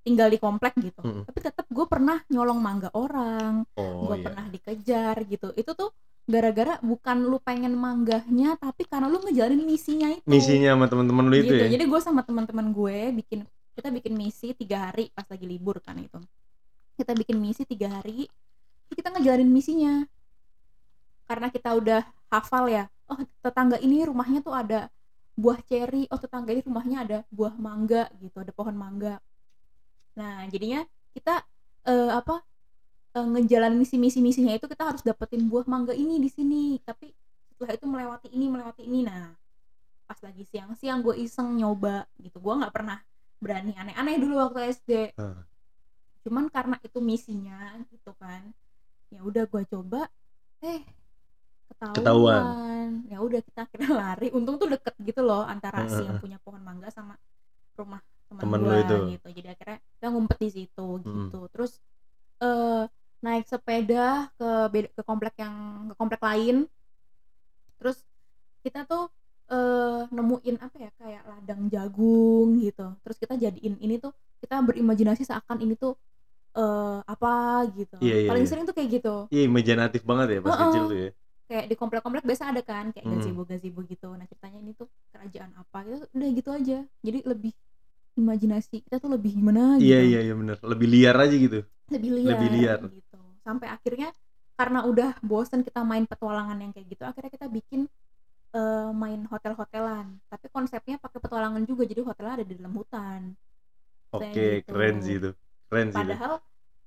tinggal 0.06 0.30
di 0.30 0.38
komplek 0.38 0.72
gitu 0.78 1.02
Mm-mm. 1.02 1.26
tapi 1.26 1.38
tetap 1.42 1.66
gue 1.68 1.84
pernah 1.90 2.22
nyolong 2.30 2.56
mangga 2.62 2.88
orang 2.94 3.66
oh 3.74 4.06
gue 4.06 4.16
pernah 4.22 4.44
dikejar 4.46 5.16
gitu. 5.26 5.50
Itu 5.56 5.74
tuh 5.74 5.90
gara-gara 6.28 6.76
bukan 6.84 7.24
lu 7.24 7.40
pengen 7.40 7.72
manggahnya 7.74 8.60
tapi 8.60 8.84
karena 8.84 9.08
lu 9.08 9.18
ngejalanin 9.24 9.64
misinya 9.64 10.12
itu. 10.12 10.22
Misinya 10.28 10.76
sama 10.76 10.86
teman-teman 10.86 11.24
lu 11.26 11.34
itu 11.40 11.50
gitu. 11.50 11.64
ya? 11.64 11.68
Jadi 11.72 11.84
gue 11.88 12.00
sama 12.04 12.20
teman-teman 12.22 12.70
gue 12.70 12.98
bikin 13.24 13.48
kita 13.78 13.94
bikin 13.94 14.18
misi 14.18 14.50
tiga 14.58 14.90
hari 14.90 15.14
pas 15.14 15.24
lagi 15.30 15.46
libur 15.46 15.78
kan 15.78 15.94
itu. 15.94 16.18
Kita 16.98 17.14
bikin 17.14 17.38
misi 17.38 17.62
tiga 17.62 18.02
hari 18.02 18.26
kita 18.90 19.14
ngejalanin 19.14 19.46
misinya. 19.46 20.02
Karena 21.30 21.46
kita 21.54 21.78
udah 21.78 22.02
hafal 22.28 22.66
ya 22.66 22.90
oh 23.08 23.20
tetangga 23.40 23.80
ini 23.80 24.04
rumahnya 24.04 24.44
tuh 24.44 24.52
ada 24.52 24.92
buah 25.34 25.58
ceri 25.64 26.04
oh 26.12 26.20
tetangga 26.20 26.52
ini 26.52 26.62
rumahnya 26.62 26.96
ada 27.08 27.18
buah 27.32 27.56
mangga 27.56 28.12
gitu 28.20 28.44
ada 28.44 28.52
pohon 28.52 28.76
mangga. 28.76 29.16
Nah 30.14 30.44
jadinya 30.52 30.84
kita 31.16 31.40
eh, 31.88 32.10
apa 32.12 32.44
eh, 33.16 33.26
ngejalanin 33.26 33.82
si 33.88 33.96
misi-misinya 33.96 34.52
itu 34.52 34.68
kita 34.68 34.92
harus 34.92 35.00
dapetin 35.00 35.48
buah 35.48 35.64
mangga 35.64 35.96
ini 35.96 36.20
di 36.20 36.28
sini. 36.28 36.76
Tapi 36.84 37.08
setelah 37.48 37.72
itu 37.74 37.86
melewati 37.88 38.28
ini 38.30 38.46
melewati 38.52 38.82
ini. 38.84 39.08
Nah 39.08 39.32
pas 40.08 40.20
lagi 40.24 40.44
siang-siang 40.44 41.00
gue 41.00 41.16
iseng 41.16 41.56
nyoba 41.56 42.04
gitu. 42.20 42.36
Gue 42.40 42.54
nggak 42.60 42.72
pernah 42.74 43.00
berani 43.38 43.72
aneh-aneh 43.72 44.16
dulu 44.18 44.34
waktu 44.40 44.72
SD 44.72 45.14
Ah. 45.14 45.46
cuman 46.22 46.46
karena 46.48 46.76
itu 46.82 46.98
misinya 46.98 47.58
gitu 47.88 48.12
kan. 48.14 48.42
Ya 49.08 49.22
udah 49.22 49.44
gue 49.44 49.62
coba 49.64 50.10
eh 50.60 50.82
ketahuan, 51.68 51.94
Ketahuan. 51.96 52.88
ya 53.06 53.18
udah 53.18 53.40
kita 53.40 53.60
akhirnya 53.64 53.90
lari. 54.02 54.28
Untung 54.30 54.58
tuh 54.58 54.68
deket 54.68 54.92
gitu 55.00 55.22
loh 55.22 55.42
antara 55.42 55.86
si 55.86 56.02
yang 56.02 56.18
punya 56.18 56.36
pohon 56.38 56.60
mangga 56.60 56.90
sama 56.90 57.14
rumah 57.74 58.02
teman 58.28 58.60
gue 58.60 58.76
itu. 58.82 58.96
gitu. 59.16 59.28
Jadi 59.40 59.48
akhirnya 59.48 59.78
kita 59.96 60.06
ngumpet 60.10 60.38
di 60.38 60.50
situ 60.52 60.86
gitu. 61.00 61.40
Terus 61.48 61.72
eh 62.38 62.84
naik 63.18 63.46
sepeda 63.46 64.30
ke 64.34 64.48
beda- 64.68 64.92
ke 64.94 65.02
komplek 65.02 65.34
yang 65.38 65.54
ke 65.88 65.94
komplek 65.94 66.20
lain. 66.20 66.66
Terus 67.78 68.02
kita 68.60 68.84
tuh 68.84 69.08
eh 69.48 70.00
nemuin 70.12 70.56
apa 70.60 70.76
ya 70.76 70.90
kayak 71.00 71.22
ladang 71.24 71.62
jagung 71.72 72.60
gitu 72.60 72.86
terus 73.00 73.16
kita 73.16 73.34
jadiin 73.40 73.80
ini 73.80 73.96
tuh 73.96 74.12
kita 74.44 74.60
berimajinasi 74.60 75.24
seakan 75.24 75.58
ini 75.64 75.74
tuh 75.74 75.96
eh 76.56 76.98
apa 77.04 77.64
gitu 77.76 77.96
Iya, 78.00 78.16
iya, 78.24 78.28
paling 78.30 78.44
iya. 78.44 78.50
sering 78.50 78.64
tuh 78.68 78.74
kayak 78.76 78.90
gitu 79.00 79.14
Iya 79.32 79.42
imajinatif 79.48 80.02
banget 80.04 80.26
ya 80.36 80.38
pas 80.44 80.52
Heeh. 80.52 80.62
kecil 80.68 80.82
tuh 80.92 80.98
ya. 80.98 81.10
kayak 81.48 81.64
di 81.72 81.74
komplek-komplek 81.80 82.24
biasa 82.28 82.52
ada 82.52 82.60
kan 82.60 82.92
kayak 82.92 83.04
Hmm. 83.08 83.14
gazebo 83.24 83.42
gazebo 83.48 83.80
gitu 83.88 84.08
nah 84.12 84.26
ceritanya 84.28 84.58
ini 84.60 84.72
tuh 84.76 84.88
kerajaan 85.16 85.50
apa 85.56 85.78
gitu 85.88 86.04
udah 86.12 86.28
gitu 86.36 86.50
aja 86.52 86.78
jadi 87.00 87.18
lebih 87.24 87.52
imajinasi 88.20 88.84
kita 88.84 88.96
tuh 89.00 89.10
lebih 89.16 89.32
gimana 89.38 89.78
gitu 89.80 89.88
Iya 89.88 89.98
iya 90.04 90.20
iya 90.28 90.34
bener. 90.36 90.56
Lebih 90.60 90.88
liar 90.92 91.16
aja 91.16 91.36
gitu. 91.38 91.60
lebih 91.88 92.10
liar, 92.20 92.30
Lebih 92.36 92.48
liar. 92.52 92.80
gitu 92.92 93.20
sampai 93.46 93.68
akhirnya 93.72 94.08
karena 94.60 94.84
udah 94.84 95.10
bosen 95.24 95.64
kita 95.64 95.80
main 95.86 96.04
petualangan 96.04 96.58
yang 96.60 96.72
kayak 96.74 96.86
gitu 96.92 97.02
akhirnya 97.08 97.30
kita 97.32 97.46
bikin 97.48 97.80
eh, 98.54 98.90
main 98.92 99.20
hotel-hotelan. 99.28 100.06
Tapi 100.28 100.46
konsepnya 100.48 100.96
pakai 101.00 101.18
petualangan 101.20 101.62
juga 101.68 101.84
jadi 101.84 102.00
hotelnya 102.04 102.34
ada 102.42 102.46
di 102.46 102.54
dalam 102.56 102.74
hutan. 102.76 103.20
Oke 104.14 104.64
gitu. 104.64 104.68
keren 104.72 104.96
sih 105.04 105.16
itu. 105.20 105.30
Keren 105.68 105.88
sih 105.92 105.96
itu. 105.96 106.00
padahal 106.00 106.32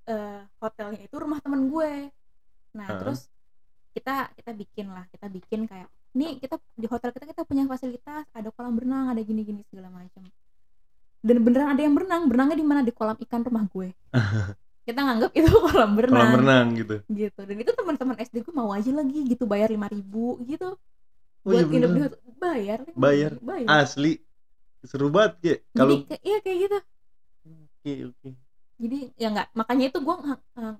eh, 0.09 0.41
hotelnya 0.57 0.99
itu 1.05 1.15
rumah 1.17 1.39
temen 1.43 1.69
gue. 1.69 2.09
Nah 2.77 2.87
Heeh. 2.87 2.99
terus 3.03 3.19
kita 3.93 4.33
kita 4.33 4.51
bikin 4.57 4.87
lah. 4.89 5.05
Kita 5.11 5.27
bikin 5.29 5.69
kayak 5.69 5.89
nih 6.11 6.41
kita 6.41 6.59
di 6.75 6.87
hotel 6.89 7.13
kita 7.13 7.25
kita 7.29 7.41
punya 7.45 7.69
fasilitas. 7.69 8.25
Ada 8.33 8.49
kolam 8.49 8.73
berenang 8.73 9.13
ada 9.13 9.21
gini-gini 9.21 9.61
segala 9.69 9.93
macam 9.93 10.25
dan 11.21 11.37
beneran 11.45 11.69
ada 11.77 11.81
yang 11.85 11.93
berenang. 11.93 12.21
Berenangnya 12.25 12.57
di 12.57 12.65
mana? 12.65 12.81
Di 12.81 12.93
kolam 12.93 13.17
ikan 13.21 13.41
rumah 13.45 13.65
gue. 13.69 13.93
Kita 14.89 14.99
nganggap 15.05 15.31
itu 15.37 15.49
kolam 15.69 15.93
berenang, 15.93 16.17
Kolam 16.17 16.39
renang 16.41 16.67
gitu. 16.73 16.95
gitu. 17.13 17.41
Dan 17.45 17.55
itu 17.61 17.71
teman-teman 17.77 18.17
SD 18.17 18.41
gue 18.41 18.53
mau 18.57 18.73
aja 18.73 18.89
lagi 18.89 19.19
gitu. 19.29 19.45
Bayar 19.45 19.69
lima 19.69 19.85
ribu 19.85 20.41
gitu 20.49 20.73
Oh 21.41 21.49
iya 21.49 21.59
buat 21.59 21.67
nginep 21.67 21.89
di 21.89 22.01
hotel 22.01 22.19
bayar 22.37 22.79
Bayar. 22.93 23.31
bayar 23.41 23.67
Asli. 23.81 24.13
Seru 24.81 25.09
banget 25.09 25.33
ya. 25.41 25.55
Kalau 25.73 26.05
iya 26.21 26.37
kayak 26.39 26.59
gitu 26.59 26.77
oke 27.41 27.93
oke. 28.07 28.29
jadi 28.77 28.97
ya 29.15 29.27
nggak 29.29 29.47
makanya 29.53 29.85
itu 29.89 29.99
gue 29.99 30.15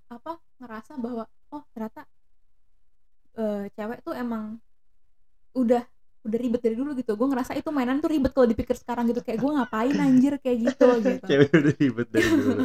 apa 0.07 0.31
ngerasa 0.57 0.91
bahwa 0.97 1.23
oh 1.49 1.63
ternyata 1.71 2.05
eh, 3.33 3.69
cewek 3.71 3.99
tuh 4.01 4.13
emang 4.13 4.57
udah 5.53 5.85
udah 6.21 6.37
ribet 6.37 6.61
dari 6.61 6.77
dulu 6.77 6.93
gitu 6.93 7.13
gue 7.13 7.25
ngerasa 7.25 7.57
itu 7.57 7.69
mainan 7.73 7.97
tuh 7.97 8.13
ribet 8.13 8.29
kalau 8.29 8.45
dipikir 8.45 8.73
sekarang 8.73 9.09
gitu 9.09 9.21
kayak 9.21 9.41
gue 9.41 9.51
ngapain 9.51 9.95
anjir 9.97 10.33
kayak 10.37 10.57
gitu 10.69 10.85
gitu 11.01 11.25
Cewek 11.25 11.49
udah 11.49 11.73
ribet 11.75 12.07
dari 12.07 12.29
dulu. 12.37 12.61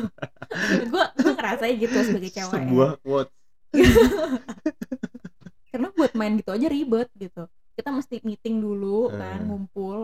gue 0.85 1.05
gue 1.17 1.33
ngerasa 1.33 1.63
gitu 1.73 1.97
sebagai 2.05 2.31
cewek. 2.33 2.53
Sebuah 2.53 2.91
quote. 3.01 3.33
karena 5.73 5.89
buat 5.93 6.13
main 6.13 6.37
gitu 6.37 6.53
aja 6.53 6.69
ribet 6.69 7.09
gitu 7.17 7.49
kita 7.77 7.91
mesti 7.93 8.17
meeting 8.29 8.57
dulu 8.65 9.13
kan 9.19 9.39
Hmm. 9.39 9.49
ngumpul 9.49 9.99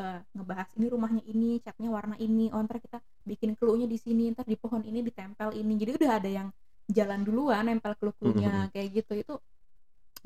eh, 0.00 0.20
ngebahas 0.36 0.70
ini 0.78 0.86
rumahnya 0.94 1.22
ini 1.32 1.50
catnya 1.64 1.90
warna 1.96 2.16
ini 2.26 2.48
oh 2.54 2.60
ntar 2.66 2.78
kita 2.84 2.98
bikin 3.30 3.50
clue-nya 3.58 3.86
di 3.90 3.98
sini 4.00 4.30
ntar 4.34 4.46
di 4.48 4.56
pohon 4.62 4.82
ini 4.86 5.00
ditempel 5.08 5.50
ini 5.60 5.72
jadi 5.80 5.92
udah 5.98 6.12
ada 6.18 6.30
yang 6.30 6.48
jalan 6.90 7.20
duluan 7.26 7.62
nempel 7.68 7.94
clue-cluenya 8.00 8.70
kayak 8.74 8.88
gitu 9.02 9.12
itu 9.22 9.34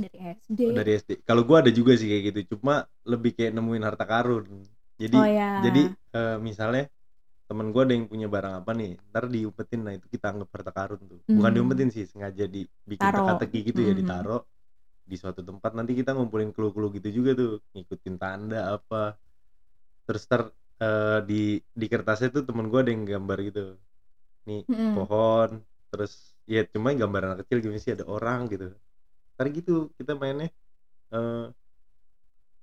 dari 0.01 0.17
SD 0.39 0.61
Oh, 0.65 0.73
dari 0.73 0.91
SD. 0.97 1.11
Kalau 1.29 1.43
gua 1.49 1.61
ada 1.63 1.71
juga 1.79 1.93
sih 2.01 2.09
kayak 2.11 2.23
gitu. 2.33 2.57
Cuma 2.57 2.89
lebih 3.05 3.31
kayak 3.37 3.53
nemuin 3.57 3.85
harta 3.85 4.05
karun. 4.09 4.45
Jadi 4.97 5.19
oh 5.19 5.25
ya 5.27 5.45
jadi 5.65 5.81
eh, 6.17 6.37
misalnya 6.41 6.83
temen 7.49 7.69
gua 7.75 7.83
ada 7.87 7.95
yang 7.99 8.09
punya 8.13 8.29
barang 8.35 8.55
apa 8.65 8.73
nih 8.79 8.91
ntar 9.13 9.25
diumpetin 9.35 9.81
nah 9.87 9.93
itu 9.97 10.07
kita 10.15 10.27
anggap 10.33 10.49
harta 10.57 10.73
karun 10.79 11.01
tuh 11.11 11.21
bukan 11.37 11.51
Hmm. 11.51 11.57
diumpetin 11.57 11.91
sih 11.95 12.05
sengaja 12.09 12.45
dibikin 12.49 13.11
teka-teki 13.17 13.59
gitu 13.71 13.81
ya 13.85 13.93
Mhm. 13.93 14.01
ditaro 14.01 14.39
di 15.11 15.17
suatu 15.23 15.41
tempat 15.49 15.71
nanti 15.79 15.93
kita 16.01 16.11
ngumpulin 16.17 16.51
clue-clue 16.57 16.91
gitu 16.99 17.09
juga 17.19 17.31
tuh 17.41 17.51
ngikutin 17.75 18.15
tanda 18.23 18.59
apa. 18.77 18.97
Terus 20.07 20.23
ter 20.31 20.43
eh, 20.83 21.19
di 21.29 21.35
di 21.81 21.87
kertasnya 21.93 22.29
tuh 22.37 22.43
temen 22.49 22.67
gua 22.71 22.81
ada 22.85 22.91
yang 22.95 23.05
gambar 23.13 23.39
gitu. 23.49 23.61
Nih 24.49 24.61
Mm-mm. 24.71 24.95
pohon 24.95 25.51
terus 25.91 26.13
ya 26.55 26.61
cuma 26.75 26.89
gambar 27.03 27.23
anak 27.27 27.39
kecil 27.47 27.59
gimana 27.65 27.81
sih 27.85 27.95
ada 27.97 28.07
orang 28.15 28.41
gitu. 28.53 28.65
Ntar 29.35 29.47
gitu 29.59 29.73
kita 29.99 30.13
mainnya. 30.23 30.49
Eh 31.15 31.43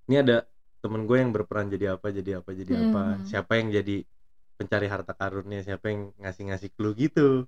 ini 0.10 0.16
ada 0.24 0.36
temen 0.82 1.06
gue 1.10 1.18
yang 1.22 1.32
berperan 1.36 1.68
jadi 1.74 1.86
apa 1.98 2.08
jadi 2.14 2.32
apa 2.42 2.50
jadi 2.54 2.74
apa. 2.86 3.02
Mhm. 3.18 3.26
siapa 3.26 3.52
yang 3.60 3.70
jadi 3.78 3.96
pencari 4.58 4.88
harta 4.94 5.14
karunnya 5.18 5.60
siapa 5.68 5.86
yang 5.94 6.02
ngasih 6.22 6.44
ngasih 6.54 6.70
clue 6.78 6.94
gitu. 6.98 7.46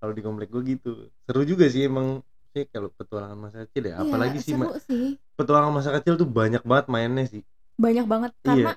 Kalau 0.00 0.12
di 0.16 0.22
komplek 0.26 0.48
gue 0.54 0.62
gitu. 0.76 0.90
Seru 1.26 1.42
juga 1.46 1.66
sih 1.72 1.82
emang 1.90 2.20
sih 2.54 2.64
kalau 2.72 2.88
petualangan 2.98 3.38
masa 3.44 3.56
kecil 3.64 3.82
ya. 3.90 3.94
Iya, 3.96 4.02
apalagi 4.04 4.38
sih 4.44 4.54
Ma- 4.54 4.76
sih. 4.88 5.04
petualangan 5.38 5.72
masa 5.72 5.90
kecil 5.96 6.14
tuh 6.20 6.28
banyak 6.28 6.62
banget 6.70 6.86
mainnya 6.92 7.24
sih. 7.32 7.42
Banyak 7.84 8.06
banget. 8.12 8.30
Karena 8.44 8.72
Iya. 8.72 8.74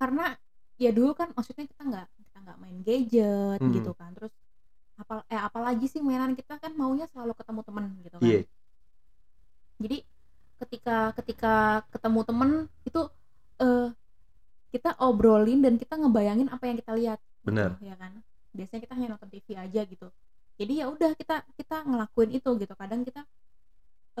karena 0.00 0.24
ya 0.82 0.90
dulu 0.90 1.12
kan 1.14 1.28
maksudnya 1.36 1.64
kita 1.70 1.82
nggak 1.86 2.06
kita 2.26 2.36
nggak 2.42 2.56
main 2.62 2.78
gadget 2.86 3.58
Mm-mm. 3.62 3.74
gitu 3.76 3.90
kan. 3.94 4.10
Terus 4.16 4.32
apa 4.98 5.14
eh 5.32 5.40
apalagi 5.40 5.86
sih 5.88 6.00
mainan 6.04 6.34
kita 6.38 6.58
kan 6.62 6.72
maunya 6.76 7.06
selalu 7.10 7.32
ketemu 7.38 7.60
temen 7.66 7.84
gitu 8.04 8.16
kan. 8.18 8.26
Iya. 8.28 8.40
Jadi 9.82 9.96
ketika 10.62 10.96
ketika 11.18 11.54
ketemu 11.90 12.20
temen 12.28 12.50
itu 12.86 13.00
eh 13.62 13.88
kita 14.72 14.90
obrolin 15.04 15.60
dan 15.60 15.74
kita 15.76 15.94
ngebayangin 16.00 16.48
apa 16.48 16.64
yang 16.64 16.76
kita 16.80 16.92
lihat 16.96 17.18
benar. 17.44 17.76
gitu, 17.76 17.92
ya 17.92 17.96
kan. 18.00 18.12
Biasanya 18.56 18.80
kita 18.84 18.92
hanya 18.96 19.08
nonton 19.16 19.28
TV 19.32 19.48
aja 19.56 19.80
gitu 19.84 20.06
jadi 20.60 20.84
ya 20.84 20.86
udah 20.92 21.10
kita 21.16 21.42
kita 21.56 21.76
ngelakuin 21.86 22.30
itu 22.36 22.50
gitu. 22.60 22.74
Kadang 22.76 23.02
kita 23.02 23.22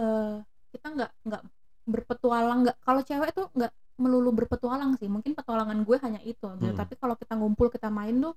eh 0.00 0.36
kita 0.72 0.86
nggak 0.88 1.10
nggak 1.28 1.42
berpetualang 1.84 2.58
nggak 2.64 2.76
kalau 2.80 3.00
cewek 3.04 3.30
tuh 3.36 3.46
nggak 3.52 3.72
melulu 4.00 4.30
berpetualang 4.32 4.96
sih. 4.96 5.06
Mungkin 5.06 5.36
petualangan 5.36 5.78
gue 5.84 5.96
hanya 6.00 6.20
itu 6.24 6.46
gitu. 6.58 6.72
Hmm. 6.72 6.78
tapi 6.80 6.94
kalau 6.96 7.14
kita 7.14 7.36
ngumpul 7.36 7.68
kita 7.68 7.92
main 7.92 8.16
tuh 8.18 8.34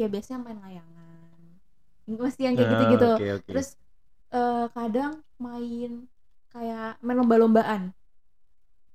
ya 0.00 0.08
biasanya 0.08 0.38
main 0.42 0.58
layangan. 0.62 1.40
Masih 2.08 2.42
yang 2.48 2.54
kayak 2.56 2.68
Ah, 2.68 2.72
gitu 2.72 2.84
gitu 2.96 3.08
oke, 3.14 3.26
oke. 3.36 3.48
terus 3.52 3.68
eh, 4.32 4.66
kadang 4.72 5.12
main 5.36 6.08
kayak 6.48 6.96
main 7.04 7.16
lomba-lombaan. 7.20 7.82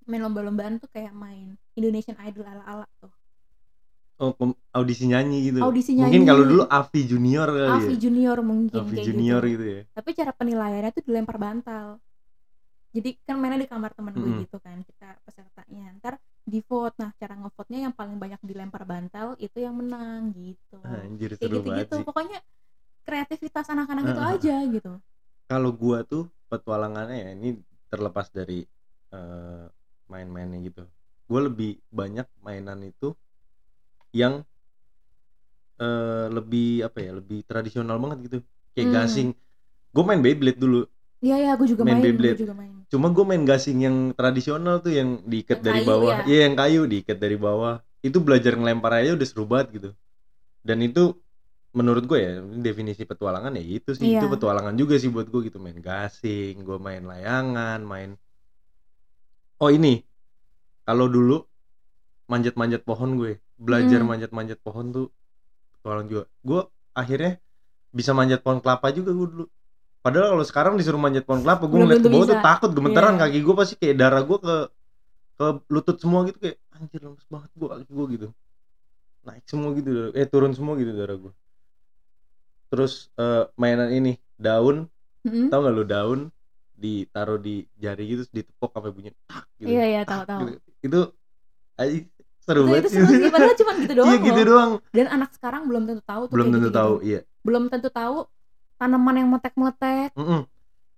Main 0.10 0.22
lomba-lombaan 0.26 0.82
tuh 0.82 0.90
kayak 0.92 1.14
main 1.16 1.56
Indonesian 1.78 2.18
Idol 2.20 2.44
ala-ala 2.44 2.90
tuh 3.00 3.14
oh, 4.22 4.32
kom- 4.38 4.58
audisi 4.74 5.06
nyanyi 5.10 5.38
gitu. 5.50 5.60
Audisi 5.64 5.92
mungkin 5.98 6.22
nyanyi. 6.22 6.30
kalau 6.30 6.44
dulu 6.46 6.64
Avi 6.70 7.02
Junior 7.08 7.48
kali 7.50 7.70
Avi 7.72 7.94
ya. 7.94 8.00
Junior 8.04 8.38
mungkin 8.46 8.80
Avi 8.82 8.96
kayak 8.96 9.06
Junior 9.08 9.42
gitu. 9.42 9.52
gitu 9.58 9.66
ya. 9.66 9.82
Tapi 9.94 10.10
cara 10.18 10.32
penilaiannya 10.34 10.92
tuh 10.94 11.04
dilempar 11.06 11.38
bantal. 11.42 11.88
Jadi 12.94 13.10
kan 13.26 13.42
mainnya 13.42 13.58
di 13.58 13.66
kamar 13.66 13.90
temen 13.98 14.14
gue 14.14 14.22
Mm-mm. 14.22 14.44
gitu 14.46 14.58
kan 14.62 14.78
kita 14.86 15.18
pesertanya. 15.26 15.98
Ntar 15.98 16.14
di 16.46 16.60
vote. 16.62 16.94
Nah 17.02 17.10
cara 17.18 17.34
ngevote-nya 17.42 17.80
yang 17.90 17.94
paling 17.98 18.18
banyak 18.22 18.38
dilempar 18.46 18.86
bantal 18.86 19.34
itu 19.42 19.58
yang 19.58 19.74
menang 19.74 20.30
gitu. 20.38 20.78
Anjir 20.86 21.34
kayak 21.34 21.42
seru 21.42 21.58
gitu 21.58 21.68
banget 21.74 21.86
gitu 21.90 21.96
sih. 21.98 22.06
Pokoknya 22.06 22.40
kreativitas 23.04 23.66
anak-anak 23.74 24.04
itu 24.14 24.22
Ah, 24.22 24.30
ah, 24.30 24.34
aja 24.38 24.56
gitu. 24.70 24.92
Kalau 25.50 25.72
gua 25.74 26.06
tuh 26.06 26.30
petualangannya 26.54 27.18
ya 27.18 27.30
ini 27.34 27.50
terlepas 27.90 28.30
dari 28.30 28.62
eh, 29.14 29.66
main-mainnya 30.10 30.60
gitu. 30.62 30.84
Gua 31.26 31.50
lebih 31.50 31.82
banyak 31.90 32.30
mainan 32.46 32.78
itu 32.86 33.18
yang 34.16 34.46
eh, 35.82 36.26
lebih 36.32 36.68
apa 36.88 36.98
ya 37.02 37.12
lebih 37.20 37.40
tradisional 37.50 37.98
banget 38.02 38.18
gitu. 38.30 38.38
Kayak 38.74 38.88
Hmm. 38.90 38.96
gasing. 38.98 39.30
Gue 39.94 40.04
main 40.08 40.22
Beyblade 40.26 40.60
dulu. 40.60 40.82
Iya 41.24 41.36
ya 41.40 41.52
gue 41.56 41.68
juga 41.72 41.84
Main 41.88 41.98
main, 41.98 42.06
Beyblade. 42.06 42.40
juga 42.44 42.56
main. 42.58 42.74
Cuma 42.92 43.08
gue 43.16 43.26
main 43.26 43.44
gasing 43.48 43.78
yang 43.88 43.98
tradisional 44.14 44.76
tuh 44.86 44.94
yang 44.94 45.10
diikat 45.26 45.60
Yang 45.62 45.66
dari 45.68 45.80
kayu 45.82 45.90
bawah. 45.90 46.14
ya? 46.14 46.24
iya 46.30 46.40
yang 46.48 46.56
kayu 46.62 46.82
diikat 46.92 47.18
dari 47.24 47.38
bawah. 47.40 47.76
Itu 48.04 48.18
belajar 48.20 48.54
ngelempar 48.60 48.92
aja 49.02 49.12
udah 49.18 49.28
seru 49.30 49.46
banget 49.48 49.68
gitu. 49.82 49.90
Dan 50.68 50.80
itu 50.88 51.04
menurut 51.74 52.04
gue 52.10 52.20
ya 52.22 52.32
ini 52.44 52.62
definisi 52.62 53.04
petualangan 53.08 53.54
ya 53.60 53.64
itu 53.64 53.92
sih. 53.98 54.08
Itu 54.18 54.26
Iya. 54.28 54.34
petualangan 54.36 54.76
juga 54.82 54.96
sih 55.02 55.10
buat 55.16 55.28
gue 55.34 55.42
gitu. 55.50 55.58
Main 55.64 55.80
gasing 55.82 56.54
gue 56.68 56.78
main 56.78 57.04
layangan 57.12 57.80
main 57.84 58.10
oh 59.62 59.70
ini. 59.74 60.04
Kalau 60.88 61.08
dulu 61.16 61.38
manjat-manjat 62.32 62.82
pohon 62.88 63.10
gue 63.20 63.32
belajar 63.64 64.00
Hmm. 64.00 64.10
manjat-manjat 64.12 64.60
pohon 64.60 64.86
tuh 64.92 65.08
petualang 65.74 66.06
juga 66.06 66.24
gue 66.44 66.62
akhirnya 66.94 67.40
bisa 67.90 68.12
manjat 68.12 68.44
pohon 68.44 68.60
kelapa 68.60 68.92
juga 68.92 69.12
gue 69.12 69.28
dulu 69.30 69.46
padahal 70.00 70.36
kalau 70.36 70.44
sekarang 70.44 70.74
disuruh 70.76 71.00
manjat 71.00 71.24
pohon 71.24 71.40
kelapa 71.40 71.64
gue 71.64 71.78
ngeliat 71.78 72.04
ke 72.04 72.10
bawah 72.10 72.28
tuh 72.28 72.40
takut 72.40 72.72
gemeteran 72.72 73.16
Iya. 73.16 73.22
kaki 73.24 73.40
gue 73.40 73.56
pasti 73.56 73.74
kayak 73.78 73.96
darah 73.96 74.22
gue 74.22 74.38
ke 74.38 74.56
ke 75.34 75.46
lutut 75.68 75.98
semua 75.98 76.20
gitu 76.24 76.38
kayak 76.38 76.58
anjir 76.72 77.00
lemes 77.00 77.26
banget 77.26 77.52
gue 77.54 77.68
kaki 77.70 77.86
gue 77.88 78.06
gitu 78.12 78.28
naik 79.24 79.46
semua 79.46 79.70
gitu 79.72 79.92
eh 80.12 80.28
turun 80.28 80.52
semua 80.52 80.76
gitu 80.76 80.92
darah 80.92 81.16
gue 81.16 81.34
terus 82.68 82.94
eh, 83.16 83.48
mainan 83.56 83.90
ini 83.90 84.14
daun 84.36 84.90
Mm-mm. 85.24 85.48
tau 85.48 85.62
gak 85.62 85.72
lu 85.72 85.86
daun 85.86 86.20
ditaruh 86.74 87.38
di 87.38 87.64
jari 87.74 88.04
gitu 88.10 88.28
ditepok 88.28 88.74
sampai 88.74 88.92
bunyi 88.92 89.12
tak 89.24 89.48
gitu 89.56 89.72
Iya 89.72 89.84
iya 89.88 90.02
tahu 90.04 90.22
tahu. 90.26 90.40
gitu. 90.44 90.60
itu 90.84 91.00
seru 92.44 92.62
Itu, 92.64 92.70
banget. 92.70 92.84
itu 92.84 92.90
seru 92.96 93.12
sih 93.22 93.30
padahal 93.34 93.56
cuma 93.60 93.72
gitu 93.82 93.94
doang 94.00 94.10
iya 94.10 94.18
gitu 94.28 94.42
loh. 94.42 94.46
doang. 94.50 94.72
Dan 94.96 95.08
anak 95.16 95.30
sekarang 95.38 95.62
belum 95.70 95.84
tentu 95.90 96.04
tahu 96.06 96.24
tuh 96.32 96.36
belum 96.36 96.48
tentu 96.54 96.70
gitu-gitu. 96.70 96.78
tahu 96.80 96.94
iya. 97.04 97.20
Belum 97.46 97.64
tentu 97.72 97.90
tahu 97.92 98.16
tanaman 98.80 99.16
yang 99.20 99.28
meletek-meletek, 99.32 100.10
Mm-mm. 100.18 100.42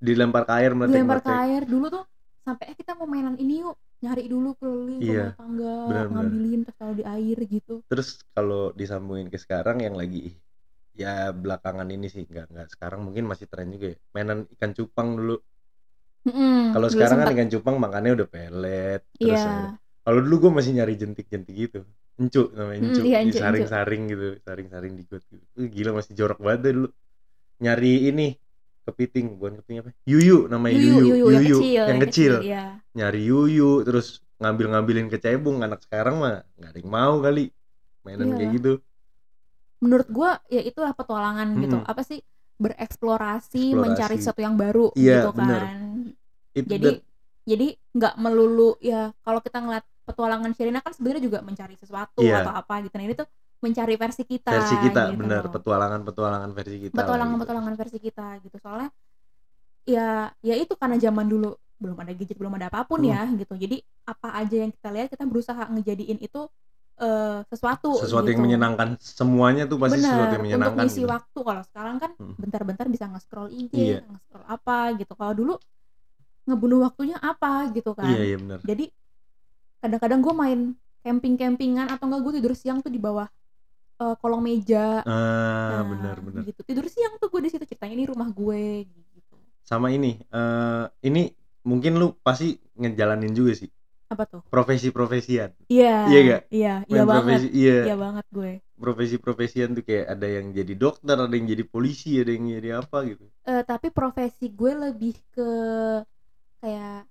dilempar 0.01 0.43
ke 0.47 0.53
air 0.59 0.71
meletek 0.77 0.93
dilempar 0.93 1.17
ke 1.25 1.31
air. 1.43 1.61
Dulu 1.65 1.85
tuh 1.95 2.03
sampai 2.45 2.63
eh 2.71 2.75
kita 2.77 2.91
mau 2.97 3.07
mainan 3.09 3.35
ini 3.41 3.65
yuk 3.65 3.75
nyari 4.05 4.23
dulu 4.29 4.49
keliling 4.61 5.01
ke 5.01 5.05
Iya, 5.05 5.25
rumah 5.25 5.33
tangga 5.39 5.73
benar-benar. 5.89 6.13
ngambilin 6.13 6.59
terus 6.65 6.77
taruh 6.77 6.95
di 6.99 7.05
air 7.05 7.37
gitu. 7.49 7.75
Terus 7.89 8.07
kalau 8.35 8.61
disambungin 8.79 9.27
ke 9.33 9.37
sekarang 9.41 9.77
yang 9.85 9.95
lagi 9.97 10.35
ya 10.95 11.31
belakangan 11.33 11.87
ini 11.95 12.07
sih 12.13 12.23
nggak 12.29 12.45
nggak. 12.51 12.67
Sekarang 12.73 12.99
mungkin 13.05 13.25
masih 13.31 13.47
tren 13.51 13.67
juga 13.73 13.87
ya. 13.93 13.97
Mainan 14.15 14.39
ikan 14.55 14.71
cupang 14.77 15.09
dulu. 15.19 15.35
Mm-mm, 16.25 16.73
kalau 16.73 16.87
sekarang 16.93 17.17
kan 17.21 17.29
ikan 17.37 17.49
cupang 17.53 17.75
makannya 17.83 18.11
udah 18.17 18.27
pelet 18.33 19.01
terus 19.21 19.41
iya. 19.45 19.49
ya. 19.49 19.69
Kalau 20.05 20.19
dulu 20.21 20.35
gue 20.39 20.51
masih 20.53 20.71
nyari 20.71 20.93
jentik-jentik 20.95 21.51
gitu. 21.51 21.81
Encu 22.15 22.47
namanya 22.53 22.79
Mm, 22.79 22.87
encu. 22.87 23.01
iya, 23.03 23.17
encu, 23.19 23.35
disaring-saring 23.35 24.01
gitu 24.07 24.27
saring-saring 24.39 24.93
di 24.93 25.03
got 25.03 25.23
gitu. 25.25 25.43
Gila 25.57 25.91
masih 25.91 26.13
jorok 26.13 26.39
banget 26.39 26.59
deh 26.61 26.73
dulu. 26.77 26.89
Nyari 27.57 27.93
ini 28.07 28.27
kepiting. 28.85 29.35
Bukan 29.35 29.53
kepiting 29.59 29.77
apa? 29.81 29.91
Yuyu 30.05 30.45
namanya 30.45 30.77
yuyu, 30.77 31.03
yuyu. 31.11 31.25
Yuyu, 31.25 31.27
yang 31.27 31.43
kecil 31.43 31.83
yang 31.89 31.99
kecil. 31.99 32.33
iya. 32.39 32.63
Nyari 32.93 33.21
yuyu 33.25 33.83
terus 33.83 34.07
ngambil-ngambilin 34.37 35.09
kecebong. 35.09 35.59
Anak 35.59 35.83
sekarang 35.83 36.21
mah 36.21 36.45
nggak 36.55 36.69
ada 36.69 36.79
yang 36.79 36.91
mau 36.91 37.13
kali 37.19 37.49
mainan 38.05 38.29
Iya. 38.29 38.35
kayak 38.37 38.49
gitu. 38.55 38.73
Menurut 39.81 40.07
gua 40.07 40.39
ya 40.47 40.61
itulah 40.61 40.93
petualangan 40.93 41.49
gitu. 41.57 41.77
Mm-mm. 41.81 41.89
apa 41.89 42.01
sih? 42.01 42.21
Bereksplorasi 42.55 43.59
Eksplorasi. 43.59 43.83
mencari 43.83 44.15
sesuatu 44.15 44.39
yang 44.39 44.55
baru 44.55 44.87
Iya, 44.95 45.27
gitu 45.27 45.31
kan. 45.33 45.43
Bener. 45.43 45.63
itu 46.55 46.67
jadi 46.71 46.87
dan- 46.87 47.01
jadi 47.43 47.67
nggak 47.91 48.13
melulu 48.15 48.79
ya 48.79 49.11
kalau 49.19 49.43
kita 49.43 49.59
ngeliat 49.59 49.83
petualangan 50.05 50.51
Sherina 50.53 50.79
kan 50.79 50.93
sebenarnya 50.93 51.23
juga 51.23 51.39
mencari 51.41 51.75
sesuatu 51.75 52.21
Iya. 52.21 52.41
atau 52.41 52.53
apa 52.55 52.85
gitu 52.85 52.93
nah 52.93 53.03
ini 53.03 53.13
tuh 53.13 53.27
mencari 53.57 53.95
versi 53.97 54.23
kita 54.23 54.51
versi 54.53 54.75
kita 54.79 55.01
gitu 55.09 55.19
bener 55.19 55.41
loh. 55.41 55.51
petualangan-petualangan 55.51 56.51
versi 56.53 56.77
kita 56.79 56.93
lah 56.93 56.99
petualangan 57.01 57.33
gitu. 57.33 57.41
petualangan 57.41 57.73
versi 57.75 57.97
kita 57.99 58.27
gitu 58.41 58.57
soalnya 58.59 58.89
ya 59.85 60.07
ya 60.39 60.55
itu 60.55 60.73
karena 60.73 60.97
zaman 60.97 61.25
dulu 61.25 61.49
belum 61.75 61.97
ada 61.99 62.11
gadget 62.11 62.37
belum 62.37 62.53
ada 62.55 62.69
apa 62.69 62.85
pun 62.85 63.01
Hmm. 63.01 63.11
ya 63.11 63.21
gitu 63.35 63.53
jadi 63.55 63.77
apa 64.05 64.29
aja 64.37 64.55
yang 64.63 64.71
kita 64.71 64.89
lihat 64.89 65.07
kita 65.09 65.23
berusaha 65.25 65.63
ngejadiin 65.67 66.19
itu 66.19 66.41
eh, 66.95 67.43
sesuatu 67.51 67.99
sesuatu 67.99 68.23
yang 68.25 68.39
gitu. 68.39 68.45
menyenangkan 68.47 68.95
semuanya 68.97 69.67
tuh 69.67 69.75
pasti 69.75 69.99
sesuatu 69.99 70.15
Bener, 70.15 70.31
yang 70.31 70.43
menyenangkan 70.47 70.71
untuk 70.71 70.85
ngisi 70.87 71.01
gitu. 71.03 71.11
waktu 71.11 71.39
kalau 71.43 71.63
sekarang 71.65 71.95
kan 71.99 72.11
Hmm. 72.15 72.35
bentar-bentar 72.39 72.85
bisa 72.87 73.05
nge-scroll 73.05 73.51
IG, 73.51 73.75
Iya. 73.75 73.99
nge-scroll 74.01 74.45
apa 74.47 74.77
gitu. 74.95 75.11
Kalau 75.11 75.33
dulu 75.35 75.53
ngebunuh 76.45 76.79
waktunya 76.87 77.17
apa 77.19 77.67
gitu 77.73 77.91
kan. 77.91 78.07
iya 78.07 78.21
iya 78.23 78.37
bener 78.39 78.59
Jadi 78.63 78.85
kadang-kadang 79.81 80.19
gue 80.25 80.33
main 80.35 80.59
camping-campingan 81.05 81.87
atau 81.93 82.05
enggak 82.09 82.21
gue 82.25 82.33
tidur 82.41 82.53
siang 82.57 82.79
tuh 82.85 82.91
di 82.91 82.99
bawah 83.01 83.27
eh, 84.01 84.15
kolong 84.21 84.43
meja. 84.43 85.01
ah 85.05 85.81
Nah, 85.81 85.81
bener 85.91 86.17
bener 86.25 86.43
Gitu. 86.47 86.61
Tidur 86.67 86.85
siang 86.91 87.13
tuh 87.21 87.27
gue 87.33 87.41
di 87.45 87.49
situ 87.53 87.65
ceritanya 87.69 87.93
ini 87.97 88.05
rumah 88.11 88.29
gue 88.31 88.85
gitu. 88.85 89.35
sama 89.65 89.87
ini 89.89 90.21
eh 90.29 90.83
ini 91.07 91.21
mungkin 91.65 91.97
lu 92.01 92.07
pasti 92.21 92.53
ngejalanin 92.77 93.33
juga 93.33 93.53
sih 93.57 93.69
Apa 94.13 94.23
tuh? 94.29 94.41
profesi-profesian 94.53 95.49
Iya. 95.65 95.93
Iya 96.09 96.19
nggak? 96.25 96.41
Iya, 96.53 96.73
iya 96.85 97.01
Main 97.01 97.07
banget. 97.09 97.17
profesi 97.17 97.47
iya 97.57 97.77
Iya 97.89 97.95
banget 97.97 98.25
gue. 98.37 98.51
profesi-profesian 98.83 99.69
tuh 99.77 99.83
kayak 99.89 100.05
ada 100.13 100.27
yang 100.29 100.47
jadi 100.53 100.73
dokter 100.77 101.17
ada 101.17 101.33
yang 101.33 101.47
jadi 101.53 101.63
polisi 101.65 102.09
ada 102.21 102.31
yang 102.35 102.45
jadi 102.59 102.69
apa 102.83 102.97
gitu 103.09 103.25
Eh, 103.45 103.61
tapi 103.65 103.87
profesi 103.93 104.49
gue 104.49 104.73
lebih 104.73 105.13
ke 105.33 105.47
kayak 106.61 107.05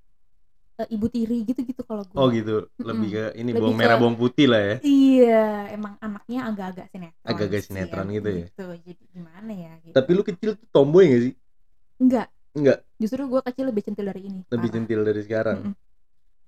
eh, 0.83 0.89
ibu 0.95 1.07
tiri 1.15 1.37
gitu-gitu 1.49 1.83
kalau 1.87 2.03
gue. 2.07 2.19
oh 2.19 2.27
gitu 2.31 2.55
lebih 2.83 3.09
ke 3.15 3.25
ini 3.41 3.51
Lebih 3.55 3.61
bawang 3.63 3.75
ke- 3.77 3.81
merah 3.83 3.97
bawang 4.01 4.17
putih 4.19 4.47
lah 4.53 4.61
ya 4.61 4.75
Iya, 4.85 5.35
emang 5.77 5.95
anaknya 6.03 6.39
agak-agak 6.51 6.87
sinetron. 6.93 7.29
Agak-agak 7.31 7.61
sih 7.63 7.69
sinetron 7.71 8.07
gitu 8.17 8.29
ya? 8.29 8.47
Gitu. 8.51 8.65
Jadi 8.87 9.03
gimana 9.15 9.51
ya? 9.55 9.73
Gitu. 9.85 9.95
tapi 9.97 10.11
lu 10.17 10.23
kecil 10.27 10.51
tuh 10.59 10.67
tomboy 10.75 11.05
gak 11.11 11.23
sih 11.31 11.35
enggak, 12.03 12.27
enggak 12.59 12.79
justru 13.03 13.23
gue 13.33 13.41
kecil 13.49 13.65
lebih 13.71 13.83
centil 13.87 14.07
dari 14.11 14.23
ini. 14.29 14.41
lebih 14.53 14.69
sekarang. 14.69 14.75
centil 14.75 15.01
dari 15.09 15.21
sekarang 15.27 15.59
Mm-mm. 15.65 15.75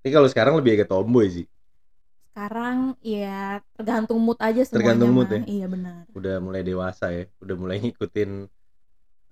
tapi 0.01 0.11
kalau 0.15 0.29
sekarang 0.33 0.55
lebih 0.61 0.73
agak 0.79 0.89
tomboy 0.93 1.27
sih 1.31 1.47
Sekarang 2.37 2.79
ya 3.01 3.59
tergantung 3.77 4.19
mood 4.21 4.39
aja 4.39 4.61
semuanya. 4.63 4.77
Tergantung 4.77 5.11
mood 5.17 5.29
mah. 5.29 5.37
ya? 5.41 5.43
Iya 5.49 5.67
benar. 5.75 6.03
udah 6.17 6.35
mulai 6.41 6.63
dewasa 6.65 7.07
ya 7.13 7.25
udah 7.45 7.57
mulai 7.61 7.77
ngikutin 7.83 8.31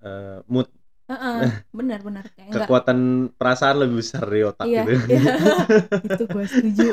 eh, 0.03 0.37
mood 0.53 0.67
Heeh, 1.05 1.37
benar 1.69 1.99
benar 2.01 2.25
kayak 2.33 2.49
enggak. 2.49 2.65
kekuatan 2.65 2.99
perasaan 3.37 3.77
lebih 3.77 4.01
besar 4.01 4.25
dari 4.25 4.41
otak 4.41 4.65
Iya, 4.65 4.81
gitu 4.89 4.91
iya. 5.13 5.21
itu 6.09 6.23
gue 6.25 6.45
setuju. 6.49 6.85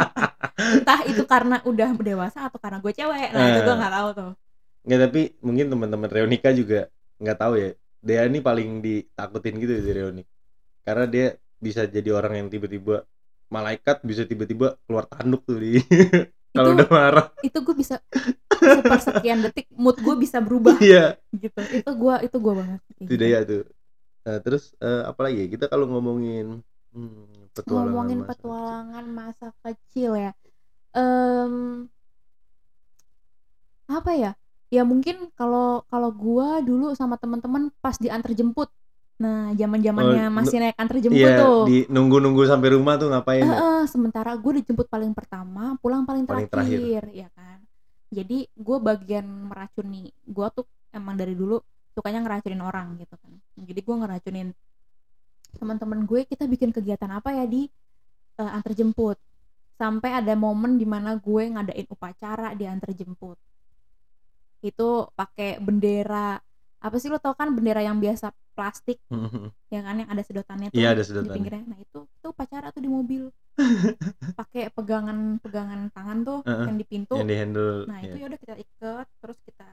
Entah 0.80 1.00
itu 1.04 1.22
karena 1.28 1.56
udah 1.62 1.88
dewasa 2.00 2.48
atau 2.48 2.56
karena 2.56 2.80
gue 2.80 2.92
cewek. 2.92 3.28
Nah, 3.30 3.44
itu 3.52 3.60
gue 3.60 3.74
Eh. 3.74 3.78
nggak 3.78 3.94
tahu 3.94 4.08
tuh. 4.14 4.30
nggak 4.86 5.00
tapi 5.10 5.20
mungkin 5.42 5.66
teman-teman 5.66 6.06
Reonika 6.06 6.54
juga 6.54 6.86
nggak 7.18 7.38
tahu 7.42 7.58
ya 7.58 7.70
dia 7.98 8.22
ini 8.22 8.38
paling 8.38 8.78
ditakutin 8.78 9.58
gitu 9.58 9.82
dari 9.82 9.92
Reonik 9.98 10.26
karena 10.86 11.04
dia 11.10 11.26
bisa 11.58 11.90
jadi 11.90 12.06
orang 12.14 12.38
yang 12.38 12.48
tiba-tiba 12.48 13.02
malaikat 13.50 14.06
bisa 14.06 14.22
tiba-tiba 14.24 14.78
keluar 14.86 15.10
tanduk 15.10 15.42
tuh 15.42 15.58
di 15.58 15.82
kalau 16.56 16.70
udah 16.72 16.88
marah 16.88 17.26
Itu 17.44 17.58
gue 17.62 17.74
bisa 17.76 18.00
sepersekian 18.56 19.44
detik 19.44 19.68
mood 19.76 20.00
gue 20.00 20.14
bisa 20.16 20.40
berubah 20.40 20.80
iya 20.80 21.20
gitu. 21.36 21.60
Itu 21.84 21.90
gue 21.92 22.14
itu 22.24 22.36
gue 22.40 22.54
banget. 22.56 22.80
kayak 23.04 23.06
itu 23.06 23.14
gitu. 23.14 23.44
tuh 23.52 23.62
nah, 24.26 24.38
terus 24.42 24.64
eh, 24.80 25.02
apa 25.06 25.20
lagi 25.22 25.38
ya? 25.44 25.46
kita 25.52 25.64
kalau 25.68 25.86
ngomongin 25.86 26.64
hmm, 26.96 27.52
petualangan 27.54 27.86
ngomongin 27.92 28.18
masa 28.24 28.30
petualangan 28.34 29.04
masa 29.12 29.46
kecil 29.62 30.12
ya 30.16 30.32
Em, 30.96 31.92
apa 33.86 34.10
ya 34.16 34.32
ya 34.72 34.82
mungkin 34.82 35.28
kalau 35.38 35.84
kalau 35.92 36.08
gua 36.10 36.64
dulu 36.64 36.96
sama 36.96 37.20
teman-teman 37.20 37.68
pas 37.84 38.00
diantar 38.00 38.32
jemput 38.32 38.72
nah 39.16 39.48
zaman 39.56 39.80
zamannya 39.80 40.24
Oh, 40.28 40.34
masih 40.34 40.56
naik 40.60 40.76
antar 40.76 40.96
jemput 41.00 41.16
iya 41.16 41.40
tuh. 41.40 41.64
di 41.64 41.88
nunggu-nunggu 41.88 42.42
sampai 42.44 42.68
rumah 42.76 43.00
tuh 43.00 43.08
ngapain 43.08 43.40
ya? 43.40 43.56
eh, 43.56 43.84
sementara 43.88 44.36
gue 44.36 44.52
dijemput 44.60 44.86
paling 44.86 45.16
pertama 45.16 45.72
pulang 45.80 46.04
paling 46.04 46.28
Paling 46.28 46.48
terakhir, 46.52 47.08
ya 47.16 47.28
kan? 47.32 47.64
Jadi 48.12 48.44
gue 48.52 48.76
bagian 48.76 49.24
meracuni 49.24 50.12
gue 50.22 50.46
tuh 50.52 50.68
emang 50.92 51.16
dari 51.16 51.32
dulu 51.32 51.56
sukanya 51.96 52.20
ngeracunin 52.22 52.60
orang 52.60 53.00
gitu 53.00 53.16
kan. 53.16 53.32
Jadi 53.56 53.80
gue 53.80 53.96
ngeracunin 53.96 54.48
teman-teman 55.56 56.04
gue 56.04 56.20
kita 56.28 56.44
bikin 56.44 56.68
kegiatan 56.68 57.08
apa 57.08 57.32
ya 57.32 57.48
di 57.48 57.64
eh, 58.36 58.50
antar 58.52 58.76
jemput 58.76 59.16
sampai 59.76 60.12
ada 60.12 60.36
momen 60.36 60.76
di 60.76 60.84
mana 60.84 61.16
gue 61.16 61.42
ngadain 61.56 61.88
upacara 61.88 62.52
di 62.52 62.68
antar 62.68 62.92
jemput 62.92 63.40
itu 64.60 64.88
pakai 65.12 65.56
bendera 65.60 66.36
apa 66.86 66.96
sih 67.02 67.08
lo 67.10 67.18
tau 67.18 67.34
kan 67.34 67.50
bendera 67.56 67.82
yang 67.82 67.98
biasa 67.98 68.30
plastik? 68.54 68.98
Ya 69.74 69.82
kan 69.82 69.98
yang 69.98 70.10
ada 70.14 70.22
sedotannya 70.22 70.70
tuh 70.70 70.78
Iya, 70.78 70.88
ada 70.94 71.02
di 71.02 71.08
sedotannya. 71.10 71.34
pinggirnya 71.36 71.64
nah 71.66 71.78
itu 71.82 71.98
itu 72.06 72.26
upacara 72.30 72.70
tuh 72.70 72.82
di 72.86 72.90
mobil. 72.90 73.22
Pakai 74.38 74.70
pegangan 74.70 75.42
pegangan 75.42 75.80
tangan 75.90 76.18
tuh 76.22 76.38
Heeh, 76.46 76.66
yang 76.70 76.76
di 76.78 76.86
pintu. 76.86 77.14
yang 77.18 77.28
di 77.28 77.36
handle 77.36 77.88
nah 77.90 77.98
itu 78.04 78.16
ya. 78.16 78.22
ya 78.22 78.26
udah 78.30 78.38
kita 78.38 78.54
ikat 78.62 79.06
terus 79.20 79.38
kita 79.42 79.66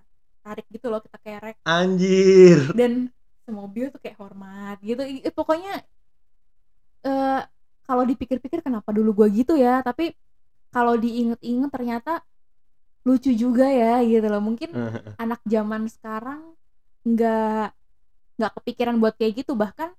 tarik 0.43 0.65
gitu 0.73 0.88
loh 0.91 0.99
kita 1.06 1.17
kerek. 1.21 1.56
Anjir. 1.63 2.60
Dan 2.73 3.13
semobil 3.45 3.91
tuh 3.93 3.99
kayak 4.02 4.17
hormat 4.17 4.78
gitu. 4.82 5.04
I- 5.04 5.30
pokoknya 5.36 5.84
eh 7.04 7.41
kalau 7.84 8.04
dipikir-pikir 8.08 8.63
kenapa 8.63 8.89
dulu 8.95 9.12
gua 9.23 9.28
gitu 9.30 9.54
ya? 9.60 9.84
Tapi 9.84 10.15
kalau 10.71 10.95
diinget-inget 10.97 11.69
ternyata 11.69 12.23
lucu 13.04 13.30
juga 13.36 13.67
ya 13.67 13.99
gitu 14.08 14.26
loh. 14.32 14.39
Mungkin 14.39 14.71
anak 15.19 15.43
zaman 15.43 15.86
sekarang 15.91 16.41
nggak 17.03 17.65
nggak 18.37 18.51
kepikiran 18.59 18.95
buat 19.01 19.13
kayak 19.19 19.33
gitu 19.43 19.53
bahkan 19.53 19.89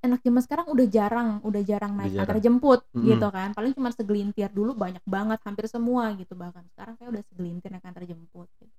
anak 0.00 0.20
zaman 0.24 0.42
sekarang 0.46 0.66
udah 0.74 0.86
jarang 0.96 1.28
udah 1.44 1.62
jarang 1.70 1.92
naik 1.98 2.12
jarang. 2.16 2.24
antar 2.24 2.38
jemput 2.44 2.80
Mm-mm. 2.96 3.04
gitu 3.08 3.26
kan 3.36 3.48
paling 3.56 3.72
cuma 3.76 3.90
segelintir 3.92 4.48
dulu 4.58 4.72
banyak 4.72 5.04
banget 5.04 5.38
hampir 5.44 5.66
semua 5.68 6.04
gitu 6.16 6.32
bahkan 6.42 6.64
sekarang 6.72 6.94
kayak 6.96 7.10
udah 7.14 7.22
segelintir 7.28 7.68
naik 7.72 7.84
antar 7.84 8.04
jemput 8.08 8.48
gitu. 8.60 8.72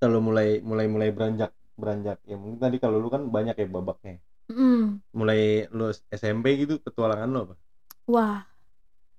kalau 0.00 0.18
mulai 0.26 0.48
mulai 0.70 0.86
mulai 0.94 1.08
beranjak 1.16 1.50
beranjak 1.80 2.18
ya 2.30 2.36
mungkin 2.40 2.58
tadi 2.64 2.76
kalau 2.82 2.96
lu 3.02 3.08
kan 3.14 3.22
banyak 3.36 3.54
ya 3.62 3.66
babaknya 3.76 4.14
Mm. 4.46 5.02
mulai 5.18 5.66
lu 5.74 5.90
SMP 6.20 6.46
gitu 6.62 6.78
petualangan 6.86 7.28
lu 7.34 7.38
apa 7.50 7.54
wah 8.06 8.46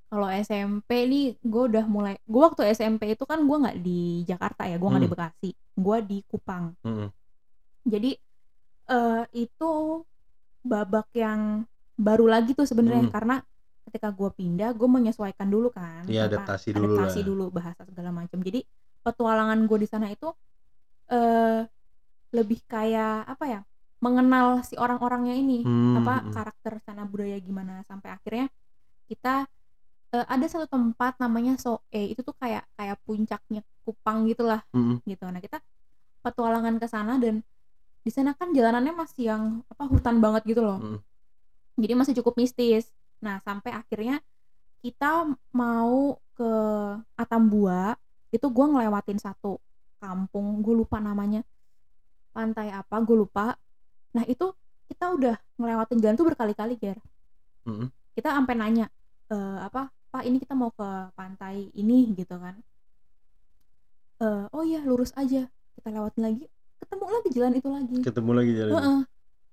Kalau 0.08 0.28
SMP 0.32 1.04
nih 1.04 1.36
gue 1.44 1.64
udah 1.68 1.84
mulai 1.84 2.16
gue 2.24 2.42
waktu 2.42 2.64
SMP 2.72 3.12
itu 3.12 3.28
kan 3.28 3.44
gue 3.44 3.58
nggak 3.60 3.78
di 3.80 4.24
Jakarta 4.24 4.64
ya, 4.64 4.80
gue 4.80 4.88
nggak 4.88 5.04
di 5.04 5.10
Hmm. 5.12 5.16
Bekasi, 5.20 5.50
gue 5.76 5.98
di 6.04 6.18
Kupang. 6.24 6.66
Mm-mm. 6.82 7.10
Jadi 7.84 8.12
eh 8.88 9.24
itu 9.36 9.72
babak 10.64 11.12
yang 11.12 11.68
baru 11.96 12.26
lagi 12.28 12.56
tuh 12.56 12.64
sebenarnya 12.64 13.08
Hmm. 13.08 13.14
karena 13.14 13.36
ketika 13.88 14.12
gue 14.12 14.30
pindah 14.32 14.72
gue 14.72 14.88
menyesuaikan 14.88 15.48
dulu 15.48 15.72
kan 15.72 16.04
apa, 16.04 16.28
adaptasi 16.28 16.76
dulu 16.76 16.96
adaptasi 16.96 17.20
lah. 17.20 17.28
dulu 17.28 17.46
bahasa 17.52 17.82
segala 17.88 18.12
macam 18.12 18.40
jadi 18.44 18.60
petualangan 19.00 19.60
gue 19.64 19.78
di 19.80 19.88
sana 19.88 20.12
itu 20.12 20.28
eh 21.08 21.64
lebih 22.36 22.60
kayak 22.68 23.28
apa 23.28 23.46
ya 23.48 23.60
mengenal 24.04 24.60
si 24.62 24.76
orang-orangnya 24.76 25.34
ini 25.34 25.64
Hmm, 25.64 26.04
apa 26.04 26.16
hmm. 26.22 26.32
karakter 26.36 26.74
sana 26.84 27.08
budaya 27.08 27.40
gimana 27.40 27.80
sampai 27.88 28.12
akhirnya 28.12 28.52
kita 29.08 29.48
eh, 30.12 30.26
ada 30.26 30.46
satu 30.48 30.68
tempat 30.68 31.20
namanya 31.20 31.58
Soe 31.58 31.82
itu 31.92 32.22
tuh 32.22 32.36
kayak 32.38 32.64
kayak 32.76 32.98
puncaknya 33.04 33.62
Kupang 33.84 34.28
gitulah 34.28 34.62
Mm-mm. 34.72 35.00
gitu 35.04 35.24
nah 35.28 35.40
kita 35.40 35.64
petualangan 36.20 36.76
ke 36.76 36.88
sana 36.88 37.16
dan 37.16 37.40
di 38.04 38.12
sana 38.12 38.32
kan 38.36 38.52
jalanannya 38.52 38.92
masih 38.92 39.24
yang 39.32 39.44
apa 39.68 39.84
hutan 39.88 40.20
banget 40.20 40.44
gitu 40.48 40.64
loh 40.64 40.80
Mm. 40.80 41.00
jadi 41.80 41.94
masih 41.96 42.14
cukup 42.20 42.36
mistis 42.36 42.92
nah 43.20 43.40
sampai 43.42 43.74
akhirnya 43.74 44.20
kita 44.80 45.26
mau 45.52 46.16
ke 46.38 46.52
Atambua 47.16 47.98
itu 48.30 48.44
gue 48.44 48.66
ngelewatin 48.68 49.18
satu 49.18 49.58
kampung 49.98 50.62
gue 50.62 50.76
lupa 50.78 51.02
namanya 51.02 51.42
pantai 52.32 52.70
apa 52.70 53.02
gue 53.02 53.18
lupa 53.18 53.58
nah 54.14 54.24
itu 54.24 54.54
kita 54.88 55.12
udah 55.12 55.36
ngelewatin 55.58 55.98
jalan 56.00 56.16
tuh 56.16 56.28
berkali-kali 56.28 56.76
Ger 56.78 57.00
Mm-mm. 57.66 57.90
kita 58.14 58.32
sampai 58.32 58.54
nanya 58.56 58.88
"Eh, 59.28 59.58
apa 59.60 59.92
pak 60.08 60.24
ini 60.24 60.38
kita 60.40 60.54
mau 60.54 60.72
ke 60.72 60.90
pantai 61.14 61.70
ini 61.74 62.12
gitu 62.16 62.36
kan. 62.38 62.56
Eh, 64.18 64.46
oh 64.50 64.64
iya 64.66 64.82
lurus 64.82 65.14
aja 65.14 65.46
kita 65.78 65.88
lewatin 65.94 66.24
lagi 66.26 66.44
ketemu 66.78 67.06
lagi 67.10 67.30
jalan 67.34 67.54
itu 67.54 67.70
lagi. 67.70 67.98
Ketemu 68.02 68.32
lagi 68.34 68.52
jalan. 68.58 68.72
Heeh, 68.74 69.00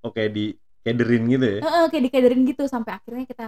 oke 0.04 0.22
di 0.32 0.44
kederin 0.80 1.24
gitu 1.28 1.46
ya? 1.46 1.60
Heeh, 1.64 1.84
kayak 1.90 2.02
dikaderin 2.08 2.42
gitu 2.44 2.62
sampai 2.68 2.96
akhirnya 2.96 3.24
kita 3.24 3.46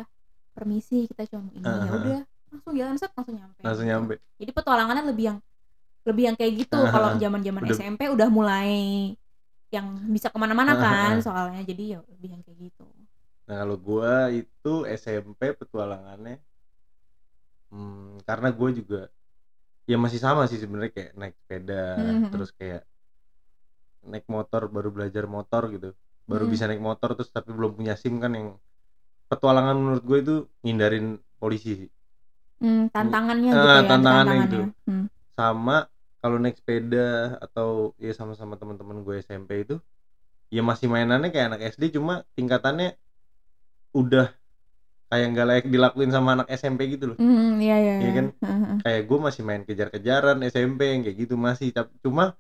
permisi 0.57 1.05
kita 1.09 1.29
cuma 1.29 1.49
ini 1.53 1.65
ya 1.65 1.73
Heeh. 1.73 1.93
udah 2.01 2.21
langsung 2.53 2.75
jalan 2.77 2.97
set 2.97 3.13
langsung 3.13 3.37
nyampe. 3.37 3.61
Langsung 3.61 3.87
nyampe. 3.87 4.15
Jadi 4.41 4.51
petualangannya 4.53 5.05
lebih 5.13 5.25
yang 5.33 5.39
lebih 6.07 6.23
yang 6.33 6.37
kayak 6.39 6.53
gitu. 6.65 6.77
Heeh. 6.79 6.93
kalau 6.93 7.09
zaman 7.17 7.41
zaman 7.45 7.61
Udah- 7.65 7.77
SMP 7.77 8.01
udah 8.13 8.29
mulai 8.31 8.71
yang 9.75 9.87
bisa 10.09 10.31
ke 10.31 10.39
mana-mana 10.39 10.73
Heeh, 10.77 10.85
kan 10.85 11.13
heeh. 11.17 11.25
soalnya. 11.25 11.61
Jadi 11.65 11.97
ya 11.97 11.99
lebih 12.13 12.29
yang 12.37 12.43
kayak 12.45 12.59
gitu. 12.73 12.87
Nah 13.47 13.63
kalau 13.63 13.77
gua 13.79 14.29
itu 14.33 14.73
SMP 14.89 15.53
petualangannya 15.55 16.41
hmm, 17.73 18.23
karena 18.29 18.49
gue 18.59 18.71
juga 18.79 18.99
ya 19.91 19.97
masih 20.05 20.21
sama 20.27 20.43
sih 20.51 20.59
sebenarnya 20.63 20.93
kayak 20.97 21.11
naik 21.21 21.35
sepeda 21.41 21.75
Mhm. 22.13 22.29
terus 22.33 22.51
kayak 22.59 22.83
naik 24.07 24.27
motor 24.31 24.63
baru 24.71 24.89
belajar 24.97 25.25
motor 25.27 25.63
gitu 25.75 25.89
baru 26.31 26.45
Mhm. 26.47 26.53
bisa 26.53 26.65
naik 26.71 26.83
motor 26.83 27.09
terus 27.17 27.31
tapi 27.37 27.51
belum 27.57 27.73
punya 27.79 27.95
sim 28.03 28.15
kan 28.23 28.33
yang 28.39 28.49
petualangan 29.31 29.77
menurut 29.77 30.05
gue 30.07 30.19
itu 30.25 30.35
ngindarin 30.63 31.07
polisi 31.41 31.71
sih. 31.87 31.91
Hmm, 32.63 32.89
tantangannya 32.95 33.51
Ah, 33.53 33.55
gitu 33.55 33.69
ya 33.77 33.89
tantangannya 33.91 34.37
itu. 34.47 34.61
Hmm. 34.89 35.07
sama 35.37 35.77
kalau 36.23 36.37
naik 36.43 36.57
sepeda 36.61 37.37
atau 37.45 37.93
ya 38.01 38.13
sama-sama 38.17 38.55
teman-teman 38.61 39.05
gue 39.07 39.15
SMP 39.21 39.51
itu 39.69 39.77
ya 40.57 40.63
masih 40.65 40.87
mainannya 40.89 41.29
kayak 41.35 41.47
anak 41.53 41.61
SD 41.75 41.93
cuma 41.97 42.25
tingkatannya 42.37 42.97
udah 43.97 44.27
kayak 45.07 45.27
nggak 45.31 45.47
layak 45.47 45.67
dilakuin 45.67 46.11
sama 46.11 46.35
anak 46.35 46.49
SMP 46.51 46.91
gitu 46.91 47.05
loh 47.09 47.17
Hmm, 47.17 47.57
iya 47.59 47.77
iya. 47.77 47.95
Iya 47.99 48.11
kan? 48.13 48.27
Heeh. 48.37 48.75
kayak 48.81 49.03
gue 49.05 49.19
masih 49.21 49.43
main 49.43 49.63
kejar-kejaran 49.63 50.39
SMP 50.45 50.81
yang 50.89 51.01
kayak 51.03 51.17
gitu 51.19 51.35
masih 51.37 51.71
cuma 52.01 52.35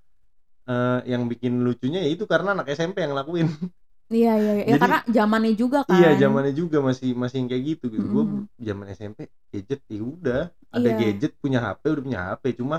eh, 0.64 1.00
yang 1.06 1.24
bikin 1.24 1.60
lucunya 1.60 2.00
ya 2.00 2.10
itu 2.10 2.24
karena 2.24 2.52
anak 2.52 2.66
SMP 2.68 3.00
yang 3.00 3.14
lakuin 3.14 3.46
Iya 4.06 4.38
iya 4.38 4.52
iya. 4.52 4.62
Ya, 4.62 4.66
Jadi- 4.68 4.82
karena 4.82 4.98
zamannya 5.04 5.52
juga 5.54 5.78
kan. 5.82 5.94
iya 5.96 6.14
zamannya 6.16 6.54
juga 6.54 6.78
masih 6.78 7.10
masih 7.12 7.42
kayak 7.44 7.64
gitu 7.66 7.84
gitu 7.88 8.06
gue 8.06 8.24
Mhm. 8.24 8.42
zaman 8.56 8.86
SMP 8.88 9.18
gadget 9.48 9.80
ya 9.84 9.98
udah 10.00 10.42
ada 10.68 10.88
Iya. 10.88 10.98
gadget 11.00 11.32
punya 11.36 11.58
HP 11.60 11.82
udah 11.88 12.02
punya 12.02 12.20
HP 12.28 12.44
cuma 12.54 12.76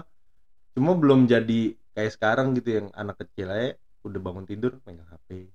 cuma 0.72 0.92
belum 0.94 1.26
jadi 1.26 1.62
kayak 1.92 2.12
sekarang 2.14 2.54
gitu 2.54 2.70
yang 2.74 2.88
anak 2.94 3.18
kecil 3.18 3.50
aja 3.50 3.76
udah 4.04 4.20
bangun 4.22 4.46
tidur 4.46 4.80
pegang 4.80 5.04
HP 5.06 5.52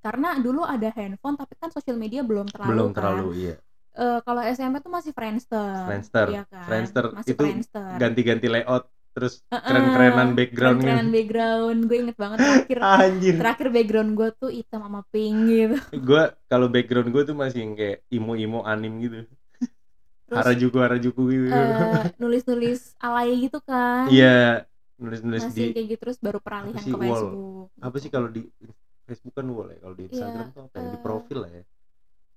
Karena 0.00 0.36
dulu 0.36 0.60
ada 0.60 0.88
handphone 0.90 1.32
tapi 1.34 1.56
kan 1.56 1.68
sosial 1.68 1.96
media 1.96 2.20
belum 2.20 2.44
terlalu 2.44 2.68
belum 2.70 2.88
kan. 2.88 2.96
terlalu 2.98 3.28
iya 3.40 3.56
Eh, 3.94 4.18
kalau 4.26 4.42
SMP 4.42 4.82
tuh 4.82 4.90
masih 4.90 5.12
Friendster. 5.14 5.86
Friendster. 5.86 6.26
Iya 6.28 6.42
kan? 6.50 6.66
Friendster 6.66 7.04
Masih 7.14 7.30
itu 7.30 7.44
ganti-ganti 7.94 8.46
layout 8.50 8.84
terus 9.14 9.46
keren-kerenan 9.46 10.34
background 10.34 10.82
keren-kerenan 10.82 11.06
gitu. 11.06 11.14
background. 11.14 11.78
Gue 11.86 11.96
inget 12.02 12.16
banget 12.18 12.38
terakhir 12.42 12.78
anjir 12.98 13.34
terakhir 13.38 13.68
background 13.70 14.10
gue 14.18 14.28
tuh 14.34 14.50
hitam 14.50 14.80
sama 14.82 15.00
pink 15.14 15.38
gitu. 15.46 15.76
gue 16.10 16.22
kalau 16.50 16.66
background 16.66 17.08
gue 17.14 17.22
tuh 17.22 17.36
masih 17.38 17.58
yang 17.62 17.74
kayak 17.78 17.98
imo-imo 18.10 18.66
anim 18.66 18.92
gitu 18.98 19.30
Terus 20.24 20.36
harajuku 20.40 20.76
harajuku 20.80 21.20
gitu 21.30 21.46
eh, 21.52 22.10
nulis-nulis 22.16 22.96
alay 22.98 23.30
gitu 23.44 23.60
kan. 23.62 24.08
iya 24.08 24.64
nulis-nulis 24.96 25.42
Masih 25.46 25.54
di 25.54 25.74
kayak 25.76 25.86
gitu 25.94 26.00
terus 26.00 26.18
baru 26.18 26.38
peralihan 26.40 26.80
sih, 26.80 26.90
ke 26.90 26.98
wall? 26.98 27.12
Facebook. 27.12 27.66
apa 27.78 27.96
sih 28.00 28.10
kalau 28.10 28.28
di 28.32 28.40
Facebook 29.04 29.34
kan 29.36 29.46
boleh 29.46 29.76
kalau 29.78 29.94
di 29.94 30.08
Instagram 30.08 30.46
Iya, 30.48 30.54
tuh 30.56 30.62
apa 30.64 30.76
ya 30.80 30.88
di 30.90 30.96
eh, 30.96 31.02
profil 31.04 31.38
lah 31.44 31.50
ya 31.52 31.62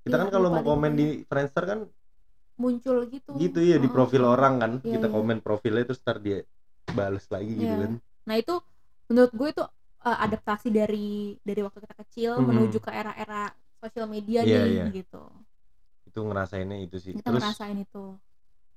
kita 0.07 0.15
iya, 0.15 0.23
kan 0.23 0.29
kalau 0.31 0.47
lupa 0.49 0.57
mau 0.59 0.65
komen 0.73 0.91
di 0.95 1.05
Friendster 1.29 1.63
kan 1.67 1.79
muncul 2.57 2.97
gitu. 3.13 3.31
gitu 3.37 3.59
ya 3.61 3.77
di 3.77 3.85
Heeh, 3.85 3.93
profil 3.93 4.23
orang 4.25 4.53
kan 4.57 4.71
Iya, 4.81 4.93
kita 4.97 5.07
iya. 5.07 5.13
komen 5.13 5.37
profilnya 5.45 5.83
terus 5.85 6.01
ntar 6.01 6.17
dia 6.23 6.41
bales 6.89 7.25
lagi 7.29 7.51
gitu 7.53 7.69
Iya. 7.69 7.83
kan 7.85 7.91
Nah 8.27 8.35
itu 8.35 8.53
menurut 9.07 9.31
gue 9.31 9.47
itu 9.53 9.63
uh, 10.03 10.17
adaptasi 10.25 10.67
dari 10.73 11.37
dari 11.45 11.61
waktu 11.61 11.79
kita 11.85 11.95
kecil 12.07 12.31
Mhm. 12.41 12.47
menuju 12.49 12.77
ke 12.81 12.91
era-era 12.91 13.53
sosial 13.77 14.07
media 14.09 14.41
Iya, 14.41 14.61
nih 14.65 14.73
iya. 14.73 14.85
gitu. 15.05 15.21
itu 16.07 16.19
ngerasainnya 16.23 16.77
itu 16.81 16.97
sih 16.97 17.13
Kita 17.13 17.29
terus 17.29 17.43
ngerasain 17.45 17.77
itu. 17.77 18.03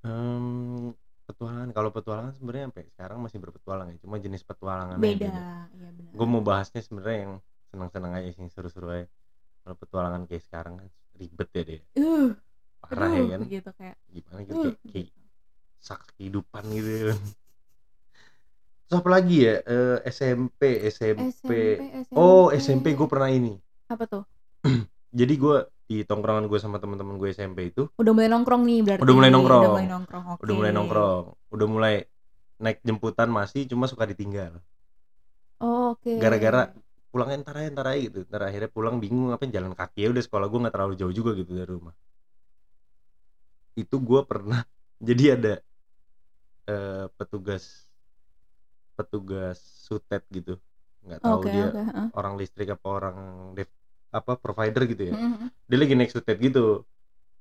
em, 0.05 0.93
petualangan 1.29 1.71
kalau 1.77 1.90
petualangan 1.95 2.33
sebenarnya 2.37 2.64
sampai 2.69 2.85
sekarang 2.93 3.19
masih 3.25 3.38
berpetualang 3.38 3.87
ya 3.93 3.97
cuma 4.03 4.16
jenis 4.19 4.43
petualangan 4.43 4.99
Beda, 4.99 5.31
iya 5.31 5.49
benar. 5.73 6.11
gue 6.19 6.27
mau 6.27 6.43
bahasnya 6.43 6.81
sebenarnya 6.83 7.19
yang 7.25 7.35
senang-senang 7.71 8.12
aja 8.19 8.29
sih 8.35 8.47
seru-seru 8.51 8.87
aja 8.90 9.07
kalau 9.62 9.77
petualangan 9.79 10.23
kayak 10.27 10.43
sekarang 10.43 10.75
kan 10.81 10.88
ribet 11.20 11.48
ya 11.50 11.62
deh 11.62 11.80
Uh, 11.94 12.28
parah 12.80 13.06
aduh, 13.06 13.20
ya 13.20 13.26
kan 13.30 13.40
gitu 13.46 13.70
kayak. 13.76 13.96
gimana 14.09 14.38
gitu 14.40 14.54
Uh, 14.56 14.62
kayak, 14.64 14.76
kayak 14.88 15.04
gitu. 15.06 15.20
sak 15.78 16.00
kehidupan 16.11 16.64
gitu 16.70 16.88
ya 16.90 17.02
kan. 17.11 17.20
terus 18.83 18.96
apa 18.96 19.09
lagi 19.09 19.37
ya 19.40 19.54
Eh, 19.62 19.98
SMP, 20.06 20.61
SMP 20.88 21.20
SMP, 21.22 21.50
SMP. 22.02 22.16
oh 22.16 22.50
SMP 22.50 22.87
gue 22.92 23.06
pernah 23.06 23.28
ini 23.28 23.54
Apa 23.87 24.04
tuh? 24.04 24.24
jadi 25.12 25.35
gue 25.35 25.56
di 25.85 26.02
tongkrongan 26.02 26.46
gue 26.46 26.56
sama 26.56 26.78
teman-teman 26.78 27.14
gue 27.16 27.30
SMP 27.30 27.68
itu 27.68 27.87
Udah 27.94 28.12
mulai 28.12 28.28
nongkrong 28.28 28.62
nih 28.62 28.78
berarti. 28.80 29.02
Udah 29.02 29.14
mulai 29.14 29.30
nongkrong. 29.30 29.62
Udah 29.62 29.72
mulai 29.72 29.88
nongkrong. 29.88 30.24
Oke. 30.28 30.40
udah 30.40 30.54
mulai 30.54 30.72
nongkrong 30.72 31.24
udah 31.50 31.66
mulai 31.66 31.94
naik 32.59 32.78
jemputan 32.80 33.28
masih 33.28 33.64
cuma 33.64 33.87
suka 33.87 34.04
ditinggal 34.04 34.59
Oh, 35.59 35.92
Oke. 35.92 36.16
gara-gara 36.16 36.72
pulangnya 37.12 37.37
ntar 37.42 37.55
aja 37.61 37.68
ntar 37.75 37.87
aja 37.90 38.01
gitu. 38.07 38.18
Ntar 38.31 38.42
akhirnya 38.49 38.70
pulang 38.77 38.96
bingung 39.03 39.29
apa 39.35 39.44
jalan 39.57 39.73
kaki 39.81 39.99
ya 40.05 40.09
udah 40.12 40.25
sekolah 40.27 40.46
gue 40.51 40.59
nggak 40.62 40.75
terlalu 40.77 40.94
jauh 41.01 41.14
juga 41.18 41.31
gitu 41.40 41.51
dari 41.59 41.70
rumah. 41.77 41.94
Itu 43.83 43.96
gue 44.09 44.20
pernah 44.31 44.61
jadi 45.09 45.25
ada 45.37 45.53
eh, 46.66 47.09
petugas 47.16 47.90
petugas 48.96 49.59
sutet 49.87 50.23
gitu. 50.37 50.51
Nggak 51.05 51.20
tahu 51.27 51.42
Oke, 51.42 51.49
dia 51.55 51.66
heeh. 51.75 52.11
orang 52.16 52.35
listrik 52.40 52.68
apa 52.75 52.87
orang 52.99 53.16
dev, 53.57 53.68
apa 54.18 54.33
provider 54.42 54.83
gitu 54.90 55.03
ya. 55.11 55.14
Mm-mm. 55.14 55.51
dia 55.68 55.79
lagi 55.83 55.94
naik 55.99 56.12
sutet 56.16 56.37
gitu. 56.46 56.61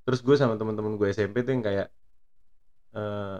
Terus 0.04 0.20
gue 0.26 0.36
sama 0.40 0.54
teman-teman 0.60 0.94
gue 1.00 1.08
SMP 1.16 1.36
tuh 1.46 1.52
yang 1.56 1.64
kayak 1.68 1.86
eh 2.94 3.36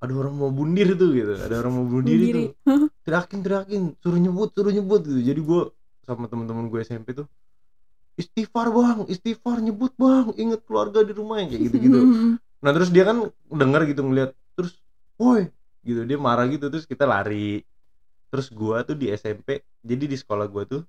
ada 0.00 0.12
orang 0.16 0.34
mau 0.34 0.48
bundir 0.48 0.96
tuh 0.96 1.12
gitu. 1.12 1.36
Ada 1.36 1.60
orang 1.60 1.72
mau 1.76 1.84
bunuh 1.84 2.04
diri 2.04 2.24
Berdiri. 2.32 2.32
tuh 2.32 2.48
teriakin 3.04 3.38
teriakin. 3.44 3.82
Suruh 4.00 4.20
nyebut 4.20 4.48
suruh 4.56 4.72
nyebut 4.72 5.00
gitu. 5.04 5.20
Jadi 5.20 5.40
gue 5.40 5.62
sama 6.08 6.24
teman-teman 6.26 6.66
gue 6.66 6.80
SMP 6.80 7.12
tuh 7.12 7.28
istighfar 8.16 8.72
bang. 8.72 8.98
Istighfar 9.08 9.60
nyebut 9.60 9.92
bang. 9.96 10.32
Inget 10.36 10.60
keluarga 10.64 11.04
di 11.04 11.12
rumah 11.12 11.40
kayak 11.44 11.60
gitu 11.68 11.76
gitu 11.78 11.98
nah 12.64 12.76
terus 12.76 12.92
dia 12.92 13.08
kan 13.08 13.24
denger 13.48 13.88
gitu 13.88 14.00
ngeliat. 14.04 14.30
Terus 14.56 14.72
woi 15.16 15.48
gitu. 15.84 16.04
Dia 16.04 16.16
marah 16.16 16.48
gitu. 16.48 16.68
Terus 16.68 16.84
kita 16.84 17.04
lari. 17.04 17.60
Terus 18.30 18.48
gua 18.52 18.84
tuh 18.84 18.94
di 18.94 19.08
SMP 19.12 19.60
jadi 19.80 20.04
di 20.06 20.16
sekolah 20.16 20.46
gua 20.48 20.64
tuh 20.64 20.82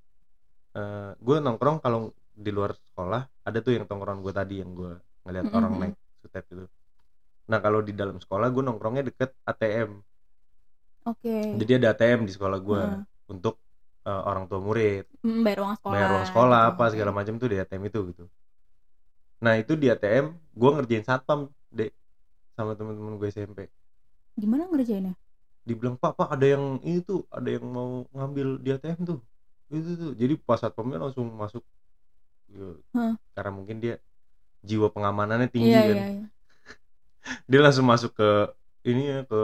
eh 0.71 1.12
gua 1.19 1.43
nongkrong 1.43 1.84
kalau 1.84 2.12
di 2.32 2.47
luar 2.47 2.71
sekolah 2.71 3.28
ada 3.43 3.60
tuh 3.60 3.76
yang 3.76 3.84
tongkrongan 3.84 4.24
gua 4.24 4.34
tadi 4.36 4.63
yang 4.63 4.71
gua 4.71 4.95
ngeliat 5.28 5.47
Mm-mm. 5.47 5.58
orang 5.58 5.74
naik 5.80 5.95
sutet 6.21 6.45
itu 6.47 6.63
nah 7.49 7.60
kalau 7.65 7.80
di 7.88 7.91
dalam 7.99 8.17
sekolah 8.23 8.47
gua 8.54 8.63
nongkrongnya 8.67 9.04
deket 9.10 9.30
ATM 9.49 9.89
Oke. 11.06 11.36
jadi 11.60 11.71
ada 11.80 11.88
ATM 11.93 12.19
di 12.27 12.32
sekolah 12.36 12.60
gua 12.67 12.82
Heeh. 12.84 13.06
untuk 13.34 13.54
eh, 14.08 14.21
orang 14.30 14.43
tua 14.49 14.60
murid 14.67 15.06
Mm, 15.23 15.43
bayar 15.45 15.60
uang 15.63 15.75
sekolah. 15.77 15.93
bayar 15.93 16.10
uang 16.15 16.25
sekolah 16.30 16.60
gitu. 16.62 16.69
apa 16.71 16.84
segala 16.93 17.12
macam 17.19 17.34
tuh 17.41 17.47
di 17.51 17.58
ATM 17.62 17.84
itu 17.89 17.99
gitu 18.12 18.23
nah 19.43 19.54
itu 19.62 19.73
di 19.82 19.86
ATM 19.93 20.25
gua 20.60 20.69
ngerjain 20.75 21.06
satpam 21.10 21.39
dek 21.77 21.89
sama 22.58 22.71
teman-teman 22.80 23.13
gue 23.19 23.27
SMP 23.36 23.60
gimana 24.41 24.63
ngerjainnya 24.67 25.13
dibilang 25.67 25.95
pak 26.01 26.12
pak 26.17 26.27
ada 26.36 26.45
yang 26.54 26.63
ini 26.88 26.99
tuh 27.10 27.19
ada 27.38 27.49
yang 27.56 27.65
mau 27.77 27.89
ngambil 28.15 28.47
di 28.65 28.69
ATM 28.75 28.99
tuh 29.10 29.19
itu 29.71 29.89
tuh 30.01 30.12
jadi 30.21 30.34
pas 30.47 30.60
satpamnya 30.63 30.97
langsung 31.04 31.27
masuk 31.43 31.63
Ya, 32.51 32.67
Hah. 32.93 33.15
karena 33.36 33.51
mungkin 33.58 33.77
dia 33.84 33.95
jiwa 34.69 34.88
pengamanannya 34.95 35.49
tinggi 35.56 35.69
iya 35.69 35.80
kan 35.89 35.99
iya 35.99 36.06
iya 36.13 36.25
dia 37.49 37.60
langsung 37.62 37.86
masuk 37.86 38.12
ke 38.17 38.29
ini 38.88 39.03
ya 39.07 39.19
ke 39.25 39.41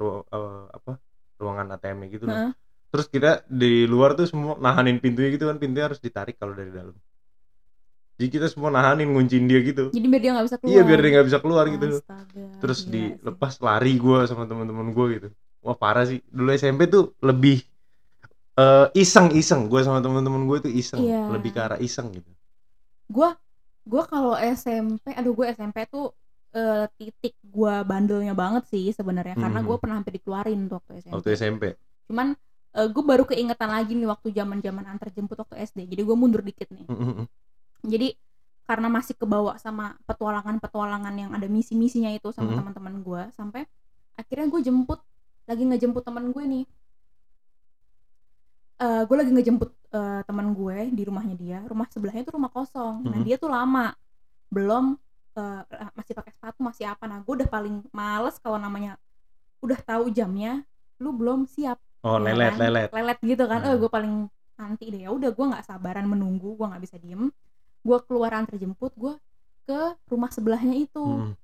ru- 0.00 0.24
eh, 0.26 0.64
apa 0.72 0.92
ruangan 1.40 1.76
ATM 1.76 1.98
gitu 2.10 2.24
lah. 2.26 2.38
Heeh. 2.48 2.52
terus 2.94 3.06
kita 3.10 3.42
di 3.50 3.90
luar 3.90 4.14
tuh 4.14 4.22
semua 4.30 4.54
nahanin 4.54 5.02
pintunya 5.02 5.34
gitu 5.34 5.50
kan 5.50 5.58
pintunya 5.58 5.90
harus 5.90 5.98
ditarik 5.98 6.38
kalau 6.38 6.54
dari 6.54 6.70
dalam. 6.70 6.94
Jadi 8.14 8.28
kita 8.30 8.46
semua 8.46 8.70
nahanin 8.70 9.10
ngunciin 9.10 9.50
dia 9.50 9.58
gitu. 9.66 9.90
Jadi 9.90 10.06
biar 10.06 10.22
dia 10.22 10.30
nggak 10.38 10.46
bisa 10.46 10.56
keluar 10.62 10.70
iya 10.70 10.80
biar 10.86 10.98
dia 11.02 11.10
nggak 11.18 11.26
bisa 11.26 11.40
keluar 11.42 11.64
gitu 11.66 11.86
Astaga, 11.98 12.46
terus 12.62 12.78
gila 12.86 12.86
sih. 12.86 13.02
dilepas 13.18 13.52
lari 13.58 13.92
gue 13.98 14.18
sama 14.30 14.44
teman-teman 14.46 14.86
gue 14.94 15.06
gitu. 15.18 15.28
Wah 15.66 15.74
parah 15.74 16.06
sih. 16.06 16.22
Dulu 16.30 16.48
SMP 16.54 16.86
tuh 16.86 17.18
lebih 17.18 17.66
eh, 18.54 18.86
iseng-iseng. 18.94 19.66
Gue 19.66 19.82
sama 19.82 19.98
teman-teman 19.98 20.46
gue 20.46 20.58
tuh 20.70 20.72
iseng. 20.72 21.02
Iya. 21.02 21.26
lebih 21.34 21.50
ke 21.50 21.60
arah 21.60 21.78
iseng 21.82 22.14
gitu. 22.14 22.30
Gue 23.10 23.34
gue 23.84 24.02
kalau 24.06 24.38
SMP 24.38 25.12
aduh 25.12 25.34
gue 25.34 25.46
SMP 25.50 25.84
tuh 25.90 26.14
eh, 26.54 26.86
titik 26.94 27.34
gue 27.42 27.74
bandelnya 27.82 28.32
banget 28.32 28.64
sih 28.66 28.90
sebenarnya 28.90 29.34
karena 29.34 29.58
Mhm. 29.58 29.66
gue 29.66 29.76
pernah 29.76 29.96
hampir 29.98 30.14
dikeluarin 30.16 30.66
tuh 30.66 30.78
waktu 30.78 30.92
SMP 31.00 31.14
waktu 31.14 31.30
SMP 31.34 31.62
cuman 32.06 32.28
gue 32.74 33.04
baru 33.06 33.22
keingetan 33.22 33.70
lagi 33.70 33.94
nih 33.94 34.06
waktu 34.06 34.30
zaman 34.30 34.58
zaman 34.58 34.82
antar 34.86 35.06
jemput 35.10 35.38
waktu 35.38 35.62
SD 35.62 35.86
jadi 35.86 36.02
gue 36.02 36.16
mundur 36.18 36.42
dikit 36.42 36.66
nih 36.70 36.86
jadi 37.82 38.08
karena 38.64 38.88
masih 38.88 39.14
kebawa 39.14 39.58
sama 39.58 39.94
petualangan-petualangan 40.06 41.14
yang 41.14 41.30
ada 41.34 41.46
misi-misinya 41.46 42.10
itu 42.10 42.32
sama 42.32 42.50
Mhm. 42.50 42.58
teman-teman 42.58 42.94
gue 42.98 43.22
sampai 43.30 43.62
akhirnya 44.14 44.46
gue 44.48 44.60
jemput 44.62 44.98
lagi 45.44 45.62
ngejemput 45.62 46.02
teman 46.02 46.30
gue 46.30 46.44
nih 46.44 46.64
Eh 48.74 49.02
gue 49.06 49.16
lagi 49.16 49.30
ngejemput 49.30 49.70
eh, 49.94 50.20
teman 50.26 50.50
gue 50.50 50.90
di 50.90 51.02
rumahnya 51.06 51.36
dia 51.38 51.58
rumah 51.62 51.86
sebelahnya 51.86 52.26
tuh 52.26 52.34
rumah 52.34 52.50
kosong 52.50 53.06
nah 53.06 53.22
Mhm. 53.22 53.24
dia 53.24 53.36
tuh 53.38 53.46
lama 53.46 53.94
belum 54.50 54.98
eh, 55.36 55.90
masih 55.92 56.14
pakai 56.14 56.32
sepatu 56.32 56.60
masih 56.60 56.84
apa. 56.86 57.04
Nah 57.04 57.18
gue 57.20 57.34
udah 57.42 57.48
paling 57.48 57.82
males 57.90 58.36
kalau 58.38 58.56
namanya 58.56 58.94
udah 59.58 59.78
tahu 59.80 60.08
jamnya 60.08 60.62
lu 60.98 61.10
belum 61.10 61.44
siap. 61.44 61.80
Oh 62.04 62.20
ya 62.20 62.30
lelet 62.30 62.52
kan? 62.52 62.58
lelet. 62.60 62.88
Lelet 62.92 63.18
gitu 63.20 63.44
kan. 63.44 63.60
Hmm. 63.60 63.68
eh 63.70 63.76
gue 63.76 63.90
paling 63.90 64.14
nanti 64.54 64.84
deh 64.86 65.02
ya 65.02 65.10
udah 65.10 65.30
gue 65.34 65.46
nggak 65.50 65.64
sabaran 65.64 66.06
menunggu 66.06 66.54
gue 66.54 66.66
nggak 66.66 66.82
bisa 66.82 66.96
diem. 66.96 67.32
Gue 67.80 67.98
keluar 68.04 68.32
antar 68.32 68.54
jemput 68.56 68.94
gue 68.94 69.14
ke 69.64 69.80
rumah 70.06 70.30
sebelahnya 70.30 70.76
itu. 70.76 71.00
Mm. 71.00 71.34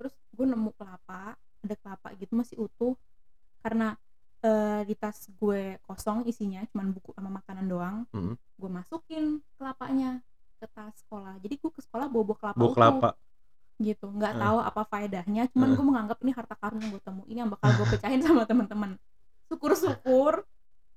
terus 0.00 0.16
gue 0.32 0.42
nemu 0.44 0.72
kelapa 0.74 1.36
ada 1.36 1.74
kelapa 1.76 2.08
gitu 2.16 2.32
masih 2.34 2.56
utuh. 2.58 2.96
Karena 3.60 3.94
eh, 4.40 4.82
di 4.84 4.94
tas 4.94 5.28
gue 5.30 5.76
kosong 5.84 6.24
isinya 6.24 6.64
cuman 6.68 6.90
buku 6.90 7.12
sama 7.12 7.30
makanan 7.30 7.66
doang 7.66 7.96
Mm. 8.10 8.34
gue 8.34 8.70
masukin 8.70 9.24
kelapanya 9.54 10.18
ke 10.58 10.66
tas 10.68 10.92
sekolah. 11.00 11.38
Jadi 11.38 11.54
gue 11.56 11.70
ke 11.70 11.80
sekolah 11.80 12.08
bawa 12.08 12.24
bawa 12.26 12.36
kelapa 12.36 12.56
Bawa 12.58 12.66
utuh. 12.66 12.76
kelapa 12.76 13.08
gitu. 13.80 14.06
Nggak 14.06 14.36
tahu 14.36 14.58
apa 14.60 14.82
faedahnya 14.84 15.48
cuman 15.50 15.68
Eh. 15.68 15.74
gue 15.74 15.84
menganggap 15.84 16.18
ini 16.20 16.30
harta 16.30 16.54
karun 16.54 16.78
yang 16.78 16.92
gue 16.92 17.02
temuin 17.02 17.36
yang 17.36 17.48
bakal 17.48 17.72
gue 17.74 17.86
pecahin 17.88 18.20
sama 18.20 18.44
teman-teman 18.44 18.94
syukur-syukur 19.48 20.44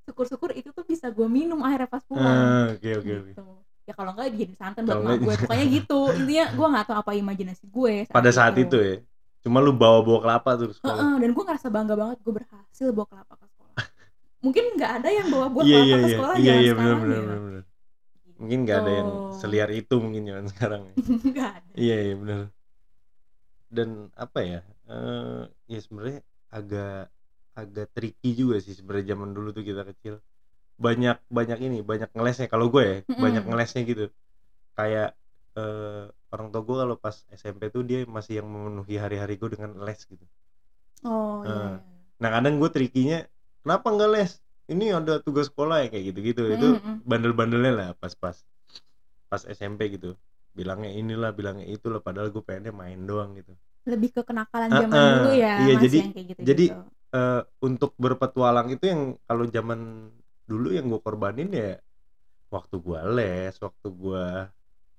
syukur-syukur 0.04 0.52
itu 0.52 0.70
tuh 0.70 0.84
bisa 0.84 1.08
gue 1.08 1.26
minum 1.26 1.64
akhirnya 1.64 1.88
pas 1.88 2.04
pulang. 2.04 2.28
Ah, 2.28 2.66
oke 2.72 2.90
oke 2.94 3.12
oke. 3.18 3.32
Gitu. 3.32 3.44
Ya 3.84 3.94
kalau 3.94 4.12
nggak 4.12 4.28
dijadiin 4.30 4.56
santan 4.56 4.84
buat 4.84 5.00
mak 5.00 5.18
gue 5.18 5.34
pokoknya 5.42 5.66
gitu. 5.74 6.00
Intinya 6.14 6.46
gue 6.52 6.68
nggak 6.70 6.86
tahu 6.86 6.98
apa 6.98 7.12
imajinasi 7.14 7.66
gue 7.66 7.94
pada 8.08 8.30
saat 8.30 8.56
itu. 8.56 8.78
ya. 8.78 8.96
Cuma 9.40 9.60
lu 9.60 9.72
bawa 9.72 10.00
bawa 10.00 10.20
kelapa 10.20 10.56
ke 10.58 10.72
sekolah. 10.72 10.96
Heeh, 10.96 11.14
dan 11.20 11.30
gue 11.32 11.44
ngerasa 11.44 11.68
bangga 11.68 11.96
banget 11.96 12.18
gue 12.20 12.34
berhasil 12.34 12.88
bawa 12.92 13.08
kelapa 13.08 13.34
ke 13.34 13.46
sekolah. 13.46 13.76
Mungkin 14.40 14.64
nggak 14.76 14.92
ada 14.94 15.10
yang 15.10 15.28
bawa 15.30 15.48
buah 15.50 15.64
iya 15.64 15.72
kelapa 15.74 15.84
iya 15.86 15.96
ke 15.96 16.04
iya. 16.04 16.14
sekolah 16.14 16.36
iya 16.36 16.44
zaman 16.46 16.60
iya 16.60 16.72
benar 16.74 16.84
sekarang 16.84 17.00
benar 17.00 17.16
ya. 17.16 17.24
benar 17.24 17.40
benar. 17.42 17.64
mungkin 18.34 18.60
nggak 18.62 18.78
ada 18.78 18.92
yang 18.92 19.08
Gitu. 19.08 19.40
seliar 19.40 19.70
itu 19.72 19.96
mungkin 19.98 20.22
zaman 20.26 20.46
sekarang 20.48 20.82
ya. 20.84 20.94
nggak 21.32 21.50
ada. 21.54 21.72
Iya 21.76 21.98
iya 22.02 22.16
benar 22.18 22.40
dan 23.78 23.90
apa 24.14 24.40
ya 24.46 24.60
eh 24.94 25.44
ya 25.72 25.80
sebenarnya 25.84 26.20
agak 26.54 27.10
agak 27.62 27.88
tricky 27.96 28.30
juga 28.38 28.56
sih 28.62 28.74
sebenarnya 28.78 29.18
zaman 29.18 29.30
dulu 29.38 29.50
tuh 29.58 29.66
kita 29.66 29.82
kecil 29.90 30.16
banyak 30.78 31.18
banyak 31.30 31.60
ini 31.66 31.78
banyak 31.86 32.10
ngelesnya 32.14 32.48
kalau 32.54 32.70
gue 32.74 32.84
ya 32.84 32.98
Mm-mm. 33.06 33.22
banyak 33.24 33.44
ngelesnya 33.50 33.82
gitu 33.86 34.06
kayak 34.78 35.10
eh, 35.58 36.06
orang 36.34 36.48
tua 36.50 36.62
gue 36.66 36.78
kalau 36.82 36.96
pas 36.98 37.16
SMP 37.34 37.70
tuh 37.70 37.86
dia 37.86 38.00
masih 38.10 38.42
yang 38.42 38.48
memenuhi 38.50 38.96
hari-hari 38.98 39.38
gue 39.38 39.50
dengan 39.54 39.78
les 39.86 40.02
gitu 40.02 40.26
oh 41.06 41.46
iya, 41.46 41.54
iya. 41.54 41.78
nah 42.22 42.30
kadang 42.34 42.58
gue 42.62 42.70
trikinya 42.74 43.20
kenapa 43.62 43.88
nggak 43.94 44.12
les 44.18 44.32
ini 44.74 44.86
ada 44.96 45.22
tugas 45.22 45.52
sekolah 45.52 45.86
ya 45.86 45.88
kayak 45.94 46.06
gitu-gitu 46.14 46.42
itu 46.50 46.68
Mm-mm. 46.78 47.06
bandel-bandelnya 47.06 47.72
lah 47.74 47.88
pas-pas 48.02 48.42
pas 49.30 49.42
SMP 49.50 49.94
gitu 49.94 50.18
bilangnya 50.54 50.92
inilah 50.92 51.32
bilangnya 51.34 51.66
itulah 51.66 52.00
padahal 52.00 52.30
gue 52.30 52.40
pengennya 52.40 52.72
main 52.72 53.02
doang 53.02 53.34
gitu 53.36 53.54
lebih 53.84 54.10
ke 54.14 54.22
kenakalan 54.24 54.70
zaman 54.72 54.94
ah. 54.96 55.12
dulu 55.20 55.32
ya 55.34 55.54
Iya, 55.60 55.74
masih 55.74 55.82
jadi- 55.84 56.02
yang 56.02 56.14
kayak 56.14 56.28
gitu 56.30 56.40
jadi 56.42 56.66
eh, 57.14 57.42
untuk 57.62 57.92
berpetualang 57.96 58.68
itu 58.70 58.86
yang 58.88 59.02
kalau 59.24 59.46
zaman 59.46 60.10
dulu 60.44 60.70
yang 60.72 60.86
gue 60.88 60.98
korbanin 60.98 61.50
ya 61.50 61.78
waktu 62.50 62.76
gue 62.78 63.00
les 63.14 63.54
waktu 63.58 63.88
gue 63.90 64.26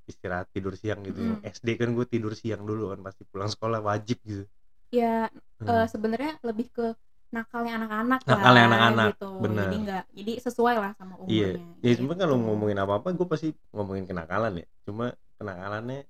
istirahat 0.04 0.52
tidur 0.52 0.76
siang 0.76 1.00
gitu. 1.00 1.16
Yang 1.16 1.40
SD 1.56 1.80
kan 1.80 1.96
gue 1.96 2.04
tidur 2.04 2.36
siang 2.36 2.60
dulu 2.62 2.92
kan 2.92 3.00
pasti 3.00 3.24
pulang 3.24 3.48
sekolah 3.48 3.80
wajib 3.80 4.20
gitu 4.22 4.44
ya 4.90 5.26
Hmm. 5.58 5.70
eh, 5.70 5.86
sebenarnya 5.88 6.36
lebih 6.42 6.68
ke 6.68 6.86
nakalnya 7.30 7.80
anak-anak 7.80 8.20
Nakalnya 8.26 8.64
anak-anak, 8.68 9.06
gitu 9.16 9.30
benar. 9.40 9.62
jadi 9.64 9.76
nggak 9.80 10.04
jadi 10.12 10.32
sesuai 10.38 10.76
lah 10.76 10.92
sama 10.94 11.14
Iya, 11.24 11.56
umurnya 11.58 11.82
ya 11.82 11.92
cuma 11.98 12.12
kalau 12.14 12.36
gitu. 12.36 12.44
ngomongin 12.46 12.78
apa-apa 12.78 13.08
gue 13.10 13.26
pasti 13.26 13.48
ngomongin 13.70 14.04
kenakalan 14.04 14.62
ya. 14.62 14.66
Cuma 14.84 15.10
kenakalannya 15.38 16.06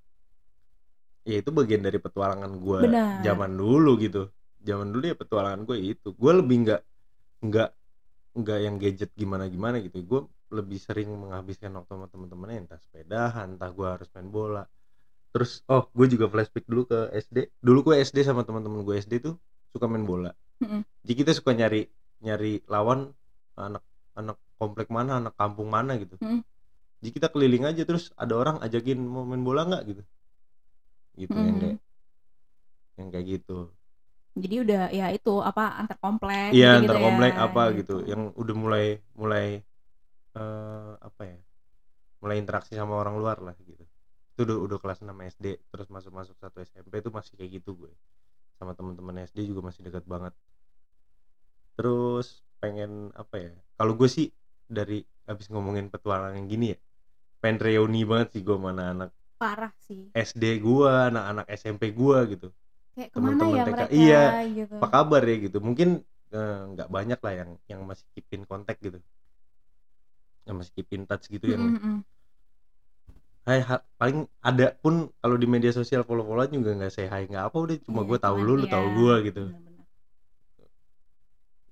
ya 1.25 1.35
itu 1.41 1.49
bagian 1.49 1.81
dari 1.81 1.97
petualangan 1.97 2.51
gue 2.61 2.79
zaman 3.25 3.51
dulu 3.57 3.97
gitu. 3.97 4.29
Zaman 4.61 4.93
dulu 4.93 5.03
ya 5.09 5.17
petualangan 5.17 5.61
gue 5.65 5.77
itu. 5.81 6.13
Gue 6.13 6.31
lebih 6.37 6.55
nggak 6.65 6.81
nggak 7.45 7.69
nggak 8.35 8.59
yang 8.61 8.75
gadget 8.77 9.11
gimana 9.17 9.49
gimana 9.49 9.81
gitu. 9.81 10.01
Gue 10.05 10.21
lebih 10.53 10.77
sering 10.77 11.09
menghabiskan 11.09 11.73
waktu 11.73 11.91
sama 11.97 12.07
teman-temannya 12.07 12.69
entah 12.69 12.79
sepedahan, 12.79 13.57
entah 13.57 13.71
gue 13.73 13.87
harus 13.89 14.07
main 14.13 14.29
bola. 14.29 14.63
Terus 15.33 15.65
oh 15.67 15.89
gue 15.91 16.07
juga 16.07 16.29
flashback 16.29 16.65
dulu 16.69 16.85
ke 16.85 16.99
SD. 17.11 17.37
Dulu 17.59 17.91
gue 17.91 17.95
SD 18.05 18.21
sama 18.21 18.45
teman-teman 18.45 18.85
gue 18.85 18.95
SD 19.01 19.25
tuh 19.25 19.35
suka 19.73 19.89
main 19.89 20.05
bola. 20.05 20.31
Mm-mm. 20.61 20.85
Jadi 21.03 21.13
kita 21.17 21.31
suka 21.33 21.51
nyari 21.51 21.89
nyari 22.23 22.63
lawan 22.69 23.11
anak 23.57 23.83
anak 24.15 24.37
komplek 24.55 24.87
mana, 24.87 25.19
anak 25.19 25.33
kampung 25.35 25.67
mana 25.67 25.99
gitu. 25.99 26.15
Mm. 26.21 26.41
Jadi 27.01 27.11
kita 27.17 27.27
keliling 27.33 27.63
aja 27.69 27.81
terus 27.89 28.03
ada 28.23 28.33
orang 28.41 28.57
ajakin 28.65 28.97
mau 29.13 29.23
main 29.29 29.43
bola 29.47 29.61
nggak 29.69 29.83
gitu. 29.91 30.01
Gitu 31.21 31.37
yang 31.47 31.57
Mm. 31.57 31.61
kayak 31.61 31.77
yang 32.99 33.09
kayak 33.13 33.25
gitu. 33.39 33.71
jadi 34.43 34.55
udah 34.63 34.81
ya 34.99 35.05
itu 35.15 35.29
apa 35.49 35.61
antar 35.79 35.97
komplek 36.03 36.47
Iya 36.55 36.67
gitu-gitu 36.75 36.81
antar 36.81 36.97
ya, 36.99 37.05
komplek 37.05 37.33
apa 37.45 37.61
gitu. 37.79 37.93
yang 38.11 38.21
udah 38.41 38.55
mulai 38.63 38.85
mulai 39.21 39.45
eh 40.37 40.91
apa 41.07 41.21
ya 41.31 41.37
mulai 42.21 42.37
interaksi 42.43 42.73
sama 42.79 42.95
orang 43.01 43.15
luar 43.21 43.37
lah 43.45 43.55
gitu 43.69 43.83
itu 44.33 44.41
udah 44.47 44.57
udah 44.67 44.77
kelas 44.83 44.99
6 45.05 45.17
SD 45.33 45.45
terus 45.71 45.87
masuk 45.95 46.13
masuk 46.19 46.35
satu 46.43 46.57
SMP 46.69 46.93
itu 47.03 47.11
masih 47.17 47.33
kayak 47.39 47.51
gitu 47.61 47.71
gue 47.81 47.91
sama 48.59 48.73
teman-teman 48.79 49.15
SD 49.29 49.39
juga 49.51 49.61
masih 49.69 49.81
dekat 49.87 50.05
banget 50.13 50.33
terus 51.75 52.27
pengen 52.61 53.11
apa 53.21 53.35
ya 53.45 53.51
kalau 53.77 53.93
gue 53.99 54.09
sih 54.15 54.25
dari 54.77 54.95
habis 55.29 55.47
ngomongin 55.53 55.87
petualangan 55.93 56.43
gini 56.51 56.65
ya 56.73 56.77
pengen 57.41 57.57
reuni 57.65 57.99
banget 58.11 58.27
sih 58.35 58.41
gue 58.47 58.57
mana 58.67 58.83
anak 58.93 59.09
parah 59.39 59.73
sih 59.85 60.03
SD 60.27 60.43
gue 60.65 60.89
anak-anak 61.09 61.45
SMP 61.61 61.83
gue 61.99 62.17
gitu 62.33 62.47
kayak 62.95 63.09
ke 63.15 63.19
mana 63.25 63.43
Temen-temen 63.43 63.57
ya 63.57 63.63
TK. 63.67 63.71
mereka 63.75 63.95
Iya, 63.99 64.15
gitu 64.57 64.75
apa 64.77 64.87
kabar 64.93 65.21
ya 65.29 65.35
gitu 65.45 65.57
mungkin 65.67 65.89
eh, 66.35 66.53
nggak 66.71 66.87
banyak 66.95 67.19
lah 67.25 67.33
yang 67.39 67.51
yang 67.71 67.81
masih 67.89 68.05
keep 68.13 68.27
in 68.35 68.43
kontak 68.49 68.77
gitu 68.85 68.97
yang 70.45 70.55
masih 70.61 70.73
keep 70.75 70.89
in 70.97 71.03
touch 71.09 71.25
gitu 71.29 71.45
yang 71.53 71.63
Mm-mm-mm. 71.63 72.03
hai 73.49 73.59
ha- 73.69 73.85
paling 73.99 74.19
ada 74.49 74.65
pun 74.83 74.93
kalau 75.21 75.35
di 75.41 75.47
media 75.53 75.71
sosial 75.79 76.01
follow 76.07 76.25
followan 76.27 76.49
juga 76.57 76.69
nggak 76.77 76.91
say 76.95 77.05
hi 77.13 77.21
nggak 77.29 77.43
apa 77.49 77.57
udah 77.65 77.77
cuma 77.85 78.01
Iya, 78.01 78.09
gue 78.09 78.17
tahu 78.25 78.37
lu 78.45 78.53
lu 78.61 78.65
iya, 78.65 78.73
tahu 78.73 78.85
gue 78.97 79.13
gitu. 79.27 79.41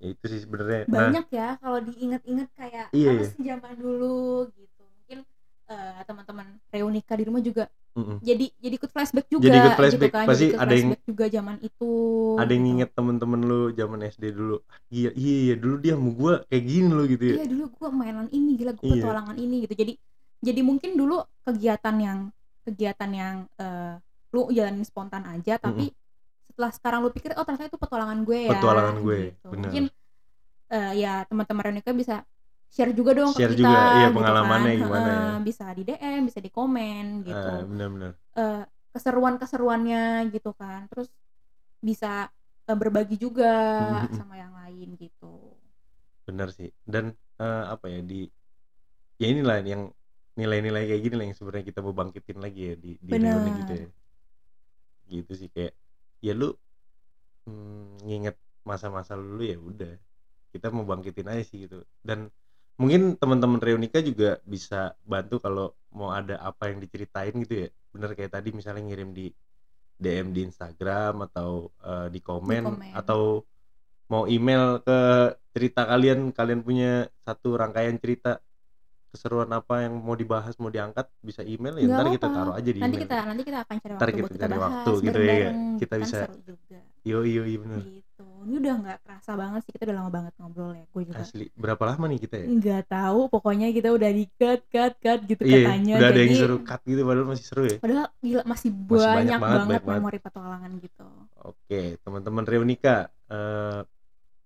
Ya 0.04 0.10
itu 0.10 0.26
sih 0.28 0.40
sebenarnya 0.42 0.82
nah 0.86 1.08
banyak 1.08 1.26
ya 1.32 1.48
kalau 1.58 1.80
diinget-inget 1.82 2.50
kayak 2.54 2.86
Iya, 2.92 3.10
apa 3.10 3.18
iya. 3.18 3.30
sih 3.30 3.42
zaman 3.42 3.74
dulu 3.74 4.20
gitu 4.52 4.84
mungkin 4.84 5.18
eh, 5.66 6.00
teman-teman 6.04 6.48
reunika 6.70 7.14
di 7.14 7.24
rumah 7.24 7.40
juga 7.40 7.64
mm-mm. 7.94 8.20
jadi 8.20 8.46
jadi 8.54 8.74
ikut 8.76 8.92
flashback 8.92 9.28
juga 9.28 9.44
Jadi 9.46 9.58
ikut 9.58 9.74
flashback. 9.74 10.02
gitu 10.04 10.08
kan 10.12 10.26
Pasti 10.28 10.42
jadi 10.42 10.52
ikut 10.52 10.60
ada 10.60 10.74
yang- 10.76 10.92
juga 11.04 11.26
zaman 11.30 11.56
itu 11.62 11.92
ada 12.36 12.44
yang 12.44 12.60
gitu. 12.60 12.68
nginget 12.68 12.90
temen-temen 12.92 13.40
lu 13.42 13.60
zaman 13.72 14.00
SD 14.04 14.24
dulu 14.30 14.58
iya 14.90 15.10
iya 15.14 15.36
iya, 15.42 15.56
dulu 15.56 15.76
dia 15.78 15.94
sama 15.94 16.10
gue 16.12 16.34
kayak 16.48 16.64
gini 16.66 16.90
lo 16.90 17.04
gitu 17.06 17.24
ya 17.24 17.34
iya 17.34 17.46
dulu 17.48 17.64
gua 17.72 17.90
mainan 17.90 18.28
ini 18.30 18.52
gila 18.54 18.72
gua 18.74 18.84
Iya. 18.84 18.94
petualangan 19.00 19.38
ini 19.38 19.56
gitu 19.64 19.74
jadi 19.74 19.94
jadi 20.44 20.62
mungkin 20.62 20.92
dulu 20.94 21.16
kegiatan 21.42 21.96
yang 21.98 22.20
kegiatan 22.62 23.12
yang 23.12 23.36
eh, 23.56 23.96
lu 24.30 24.50
jalanin 24.50 24.82
spontan 24.82 25.24
aja 25.24 25.56
tapi 25.58 25.94
setelah 26.54 26.70
sekarang 26.70 27.00
lu 27.02 27.10
pikir 27.10 27.34
oh 27.34 27.42
ternyata 27.42 27.66
itu 27.66 27.80
petualangan 27.82 28.20
gue 28.22 28.40
ya 28.46 28.52
Petualangan 28.54 28.96
gue, 29.02 29.20
gitu. 29.34 29.48
bener. 29.50 29.62
mungkin 29.66 29.84
eh, 30.70 30.92
ya 31.02 31.14
teman-teman 31.26 31.64
Renika 31.66 31.92
bisa 31.92 32.16
share 32.70 32.94
juga 32.94 33.18
dong 33.18 33.34
Share 33.34 33.54
ke 33.54 33.58
kita 33.58 33.66
juga, 33.66 33.82
iya, 33.98 34.08
gitu 34.10 34.16
pengalamannya 34.22 34.72
kan. 34.72 34.82
gimana 34.86 35.10
ya. 35.10 35.30
Bisa 35.42 35.66
di 35.74 35.84
DM 35.84 36.22
bisa 36.30 36.40
di 36.42 36.50
komen 36.50 37.06
gitu 37.26 37.50
Ah, 37.54 37.66
benar-benar 37.66 38.12
Eh, 38.34 38.64
keseruan-keseruannya 38.94 40.04
gitu 40.30 40.54
kan 40.54 40.86
terus 40.90 41.10
bisa 41.82 42.30
eh, 42.66 42.78
berbagi 42.78 43.18
juga 43.18 43.54
Mhm. 44.06 44.14
sama 44.14 44.38
yang 44.38 44.54
lain 44.54 44.94
gitu 44.98 45.58
benar 46.24 46.54
sih 46.54 46.70
dan 46.86 47.12
eh, 47.38 47.64
apa 47.68 47.90
ya 47.90 48.00
di 48.00 48.30
ya 49.18 49.28
inilah 49.30 49.60
yang 49.66 49.90
nilai-nilai 50.34 50.90
kayak 50.90 51.02
gini 51.04 51.16
lah 51.18 51.26
yang 51.30 51.38
sebenarnya 51.38 51.66
kita 51.70 51.80
mau 51.82 51.94
bangkitin 51.94 52.40
lagi 52.42 52.62
ya 52.70 52.76
di 52.78 52.92
di 52.98 53.12
Benar. 53.12 53.38
gitu 53.60 53.74
ya 53.76 53.88
gitu 55.12 55.32
sih 55.36 55.50
kayak 55.52 55.74
ya 56.24 56.32
lu 56.32 56.56
hmm, 57.44 58.08
nginget 58.08 58.40
masa-masa 58.64 59.20
dulu 59.20 59.44
ya 59.44 59.60
udah. 59.60 59.94
Kita 60.56 60.72
mau 60.72 60.88
bangkitin 60.88 61.28
aja 61.28 61.44
sih 61.44 61.68
gitu. 61.68 61.84
Dan 62.00 62.32
mungkin 62.80 63.20
teman-teman 63.20 63.60
Reunika 63.60 64.00
juga 64.00 64.40
bisa 64.48 64.96
bantu 65.04 65.44
kalau 65.44 65.76
mau 65.92 66.16
ada 66.16 66.40
apa 66.40 66.72
yang 66.72 66.80
diceritain 66.80 67.36
gitu 67.44 67.68
ya. 67.68 67.70
Bener 67.92 68.16
kayak 68.16 68.40
tadi 68.40 68.56
misalnya 68.56 68.88
ngirim 68.88 69.12
di 69.12 69.28
DM 70.00 70.32
di 70.32 70.48
Instagram 70.48 71.28
atau 71.30 71.70
eh, 71.84 72.08
di 72.10 72.20
komen 72.24 72.64
komen. 72.64 72.92
atau 72.96 73.44
mau 74.08 74.24
email 74.26 74.80
ke 74.80 75.00
cerita 75.52 75.84
kalian. 75.84 76.32
Kalian 76.32 76.64
punya 76.64 77.12
satu 77.28 77.60
rangkaian 77.60 78.00
cerita 78.00 78.40
keseruan 79.14 79.46
apa 79.48 79.86
yang 79.86 79.94
mau 79.96 80.18
dibahas 80.18 80.58
mau 80.58 80.68
diangkat 80.68 81.06
bisa 81.22 81.46
email 81.46 81.78
ya 81.78 81.86
ntar 81.88 82.10
kita 82.10 82.28
taruh 82.28 82.52
aja 82.52 82.66
di 82.66 82.82
nanti 82.82 82.98
email. 82.98 83.04
kita 83.06 83.16
nanti 83.22 83.44
kita 83.46 83.60
akan 83.62 83.76
cari 83.78 83.94
Ntar 83.94 84.08
waktu 84.10 84.18
kita 84.18 84.38
cari 84.42 84.52
bahas. 84.52 84.66
waktu 84.66 84.92
gitu 85.00 85.20
ya, 85.22 85.50
Kita 85.78 85.94
kan 85.94 86.02
bisa- 86.02 86.30
yo 87.04 87.20
yo 87.22 87.42
bener. 87.46 87.80
Gitu. 87.84 88.26
Ini 88.44 88.56
udah 88.60 88.74
nggak 88.76 88.98
kerasa 89.00 89.32
banget 89.34 89.62
sih 89.64 89.72
kita 89.72 89.84
udah 89.86 89.98
lama 90.02 90.10
banget 90.10 90.34
ngobrol 90.36 90.72
ya 90.72 90.84
gue 90.84 91.02
juga 91.06 91.20
asli. 91.20 91.46
Berapa 91.54 91.84
lama 91.86 92.06
nih 92.08 92.20
kita 92.20 92.36
ya? 92.36 92.48
Nggak 92.50 92.84
tahu 92.90 93.20
pokoknya 93.30 93.68
kita 93.70 93.90
udah 93.92 94.10
di 94.10 94.26
cut 94.34 94.62
cut 94.68 94.94
cut 94.98 95.20
gitu 95.24 95.42
iya 95.44 95.62
katanya. 95.64 95.96
udah 95.96 96.10
ada 96.10 96.20
yang 96.20 96.34
seru 96.34 96.58
cut 96.60 96.82
gitu 96.82 97.02
padahal 97.04 97.28
masih 97.30 97.46
seru 97.46 97.64
ya. 97.66 97.78
Padahal 97.78 98.08
gila 98.18 98.42
masih 98.44 98.70
banyak 98.74 98.90
banyak, 98.90 99.40
banget, 99.40 99.82
banget, 99.84 100.00
memori 100.00 100.20
petualangan 100.20 100.72
gitu. 100.80 101.08
Oke, 101.44 101.82
teman-teman 102.02 102.44
Reunika, 102.44 102.96
eh 103.28 103.82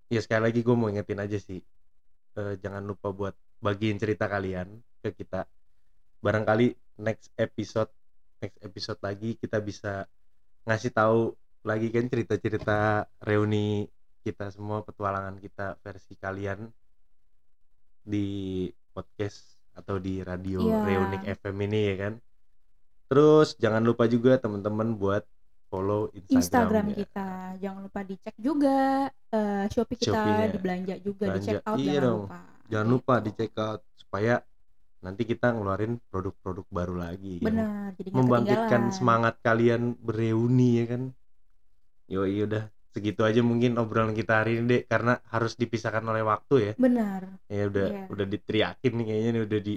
ya 0.08 0.19
sekali 0.19 0.41
lagi 0.43 0.60
gue 0.60 0.75
mau 0.75 0.88
ingetin 0.88 1.19
aja 1.19 1.38
sih, 1.38 1.60
eh, 2.36 2.53
jangan 2.58 2.82
lupa 2.82 3.10
buat 3.10 3.36
bagiin 3.58 3.98
cerita 3.98 4.26
kalian 4.26 4.70
ke 5.00 5.13
kita. 5.13 5.46
Barangkali 6.17 6.72
next 6.98 7.30
episode, 7.36 7.89
next 8.38 8.58
episode 8.60 9.00
lagi 9.00 9.36
kita 9.36 9.58
bisa 9.60 10.06
ngasih 10.63 10.91
tahu 10.91 11.34
lagi 11.62 11.89
kan 11.89 12.06
cerita-cerita 12.06 12.78
reuni 13.20 13.86
kita 14.22 14.50
semua, 14.50 14.82
petualangan 14.82 15.38
kita 15.38 15.80
versi 15.80 16.13
kalian 16.15 16.67
di 18.02 18.67
podcast 18.89 19.43
atau 19.74 19.98
di 19.98 20.20
radio 20.22 20.63
Iya. 20.63 20.80
Reunik 20.84 21.24
FM 21.38 21.58
ini 21.62 21.80
ya 21.86 21.96
kan. 22.00 22.13
Terus 23.08 23.56
jangan 23.56 23.84
lupa 23.84 24.04
juga 24.06 24.36
teman-teman 24.36 24.91
buat 24.93 25.24
follow 25.67 26.08
Instagram, 26.13 26.34
Instagram 26.34 26.86
ya. 26.88 26.96
kita 26.98 27.28
jangan 27.58 27.82
lupa 27.84 28.00
dicek 28.02 28.36
juga 28.38 28.78
eh, 29.30 29.65
Shopee 29.67 29.96
kita 29.96 30.12
Shopee-nya. 30.13 30.46
dibelanja 30.50 30.96
juga 30.98 31.26
Belanja. 31.26 31.38
di 31.38 31.46
check 31.46 31.62
out 31.62 31.78
Iya 31.78 31.88
jangan 31.89 32.04
dong. 32.04 32.22
lupa 32.26 32.39
Jangan 32.67 32.88
lupa 32.89 33.13
Gitu. 33.17 33.25
di 33.25 33.32
check 33.38 33.53
out 33.58 33.82
supaya 33.93 34.36
nanti 34.97 35.23
kita 35.23 35.51
ngeluarin 35.51 36.01
produk-produk 36.03 36.65
baru 36.67 36.95
lagi 36.97 37.38
yang 37.38 37.47
benar 37.47 37.93
jadi 37.93 38.10
membangkitkan 38.12 38.82
semangat 38.89 39.39
kalian 39.39 39.95
bereuni 39.95 40.69
ya 40.77 40.86
kan. 40.88 41.01
Yo 42.06 42.23
udah 42.23 42.67
segitu 42.89 43.21
aja 43.21 43.39
mungkin 43.39 43.75
obrolan 43.75 44.12
kita 44.12 44.41
hari 44.41 44.58
ini 44.58 44.65
deh 44.67 44.82
karena 44.84 45.21
harus 45.27 45.53
dipisahkan 45.53 46.01
oleh 46.01 46.21
waktu 46.21 46.56
ya. 46.58 46.73
benar 46.75 47.30
Ya 47.45 47.67
udah 47.67 47.88
Iya. 47.88 48.03
udah 48.10 48.25
diteriakin 48.25 48.91
nih 48.93 49.06
kayaknya 49.06 49.30
nih 49.32 49.43
udah 49.43 49.60
di 49.62 49.73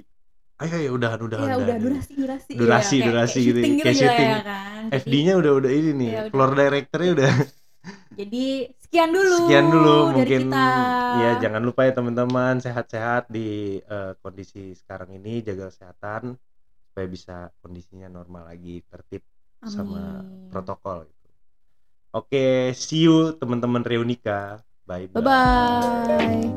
ayo 0.57 0.73
ayo 0.75 0.89
udahan 0.93 1.19
udahan 1.19 1.41
ya 1.43 1.53
udah 1.53 1.65
udahan. 1.65 1.81
durasi 1.81 2.11
durasi 2.13 2.51
Durasi, 2.53 2.57
iya, 2.91 3.01
kayak- 3.01 3.07
durasi 3.07 3.31
kayak 3.31 3.41
gitu 3.41 3.57
ya, 3.57 3.61
syuting 3.61 3.73
kayak 3.77 3.93
gitu 3.93 4.01
syuting. 4.01 4.29
ya 4.29 4.41
kan 4.41 4.83
FD-nya 4.91 5.33
udah 5.37 5.51
udah 5.55 5.71
ini 5.71 5.91
nih, 5.91 6.09
Ya 6.09 6.19
udah. 6.19 6.31
floor 6.31 6.51
directornya 6.53 7.11
udah 7.13 7.31
jadi 8.11 8.43
sekian 8.91 9.15
dulu 9.15 9.35
sekian 9.47 9.67
dulu 9.71 9.97
dari 10.11 10.15
mungkin 10.19 10.41
kita 10.51 10.67
ya 11.15 11.31
jangan 11.39 11.63
lupa 11.63 11.87
ya 11.87 11.95
teman-teman 11.95 12.59
sehat-sehat 12.59 13.31
di 13.31 13.79
eh, 13.79 14.11
kondisi 14.19 14.75
sekarang 14.75 15.15
ini 15.15 15.39
jaga 15.39 15.71
kesehatan 15.71 16.35
supaya 16.91 17.07
bisa 17.07 17.55
kondisinya 17.63 18.11
normal 18.11 18.51
lagi 18.51 18.83
tertib 18.83 19.23
sama 19.63 20.19
Amin. 20.19 20.51
protokol 20.51 21.07
gitu. 21.07 21.29
Oke, 22.11 22.75
see 22.75 23.07
you 23.07 23.31
teman-teman 23.39 23.79
Reunika. 23.79 24.59
Bye 24.83 25.07
bye 25.07 25.23
bye 25.23 26.51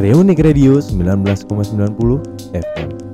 Reunik 0.00 0.40
Radio 0.40 0.80
19,90 0.80 2.56
FM. 2.56 3.07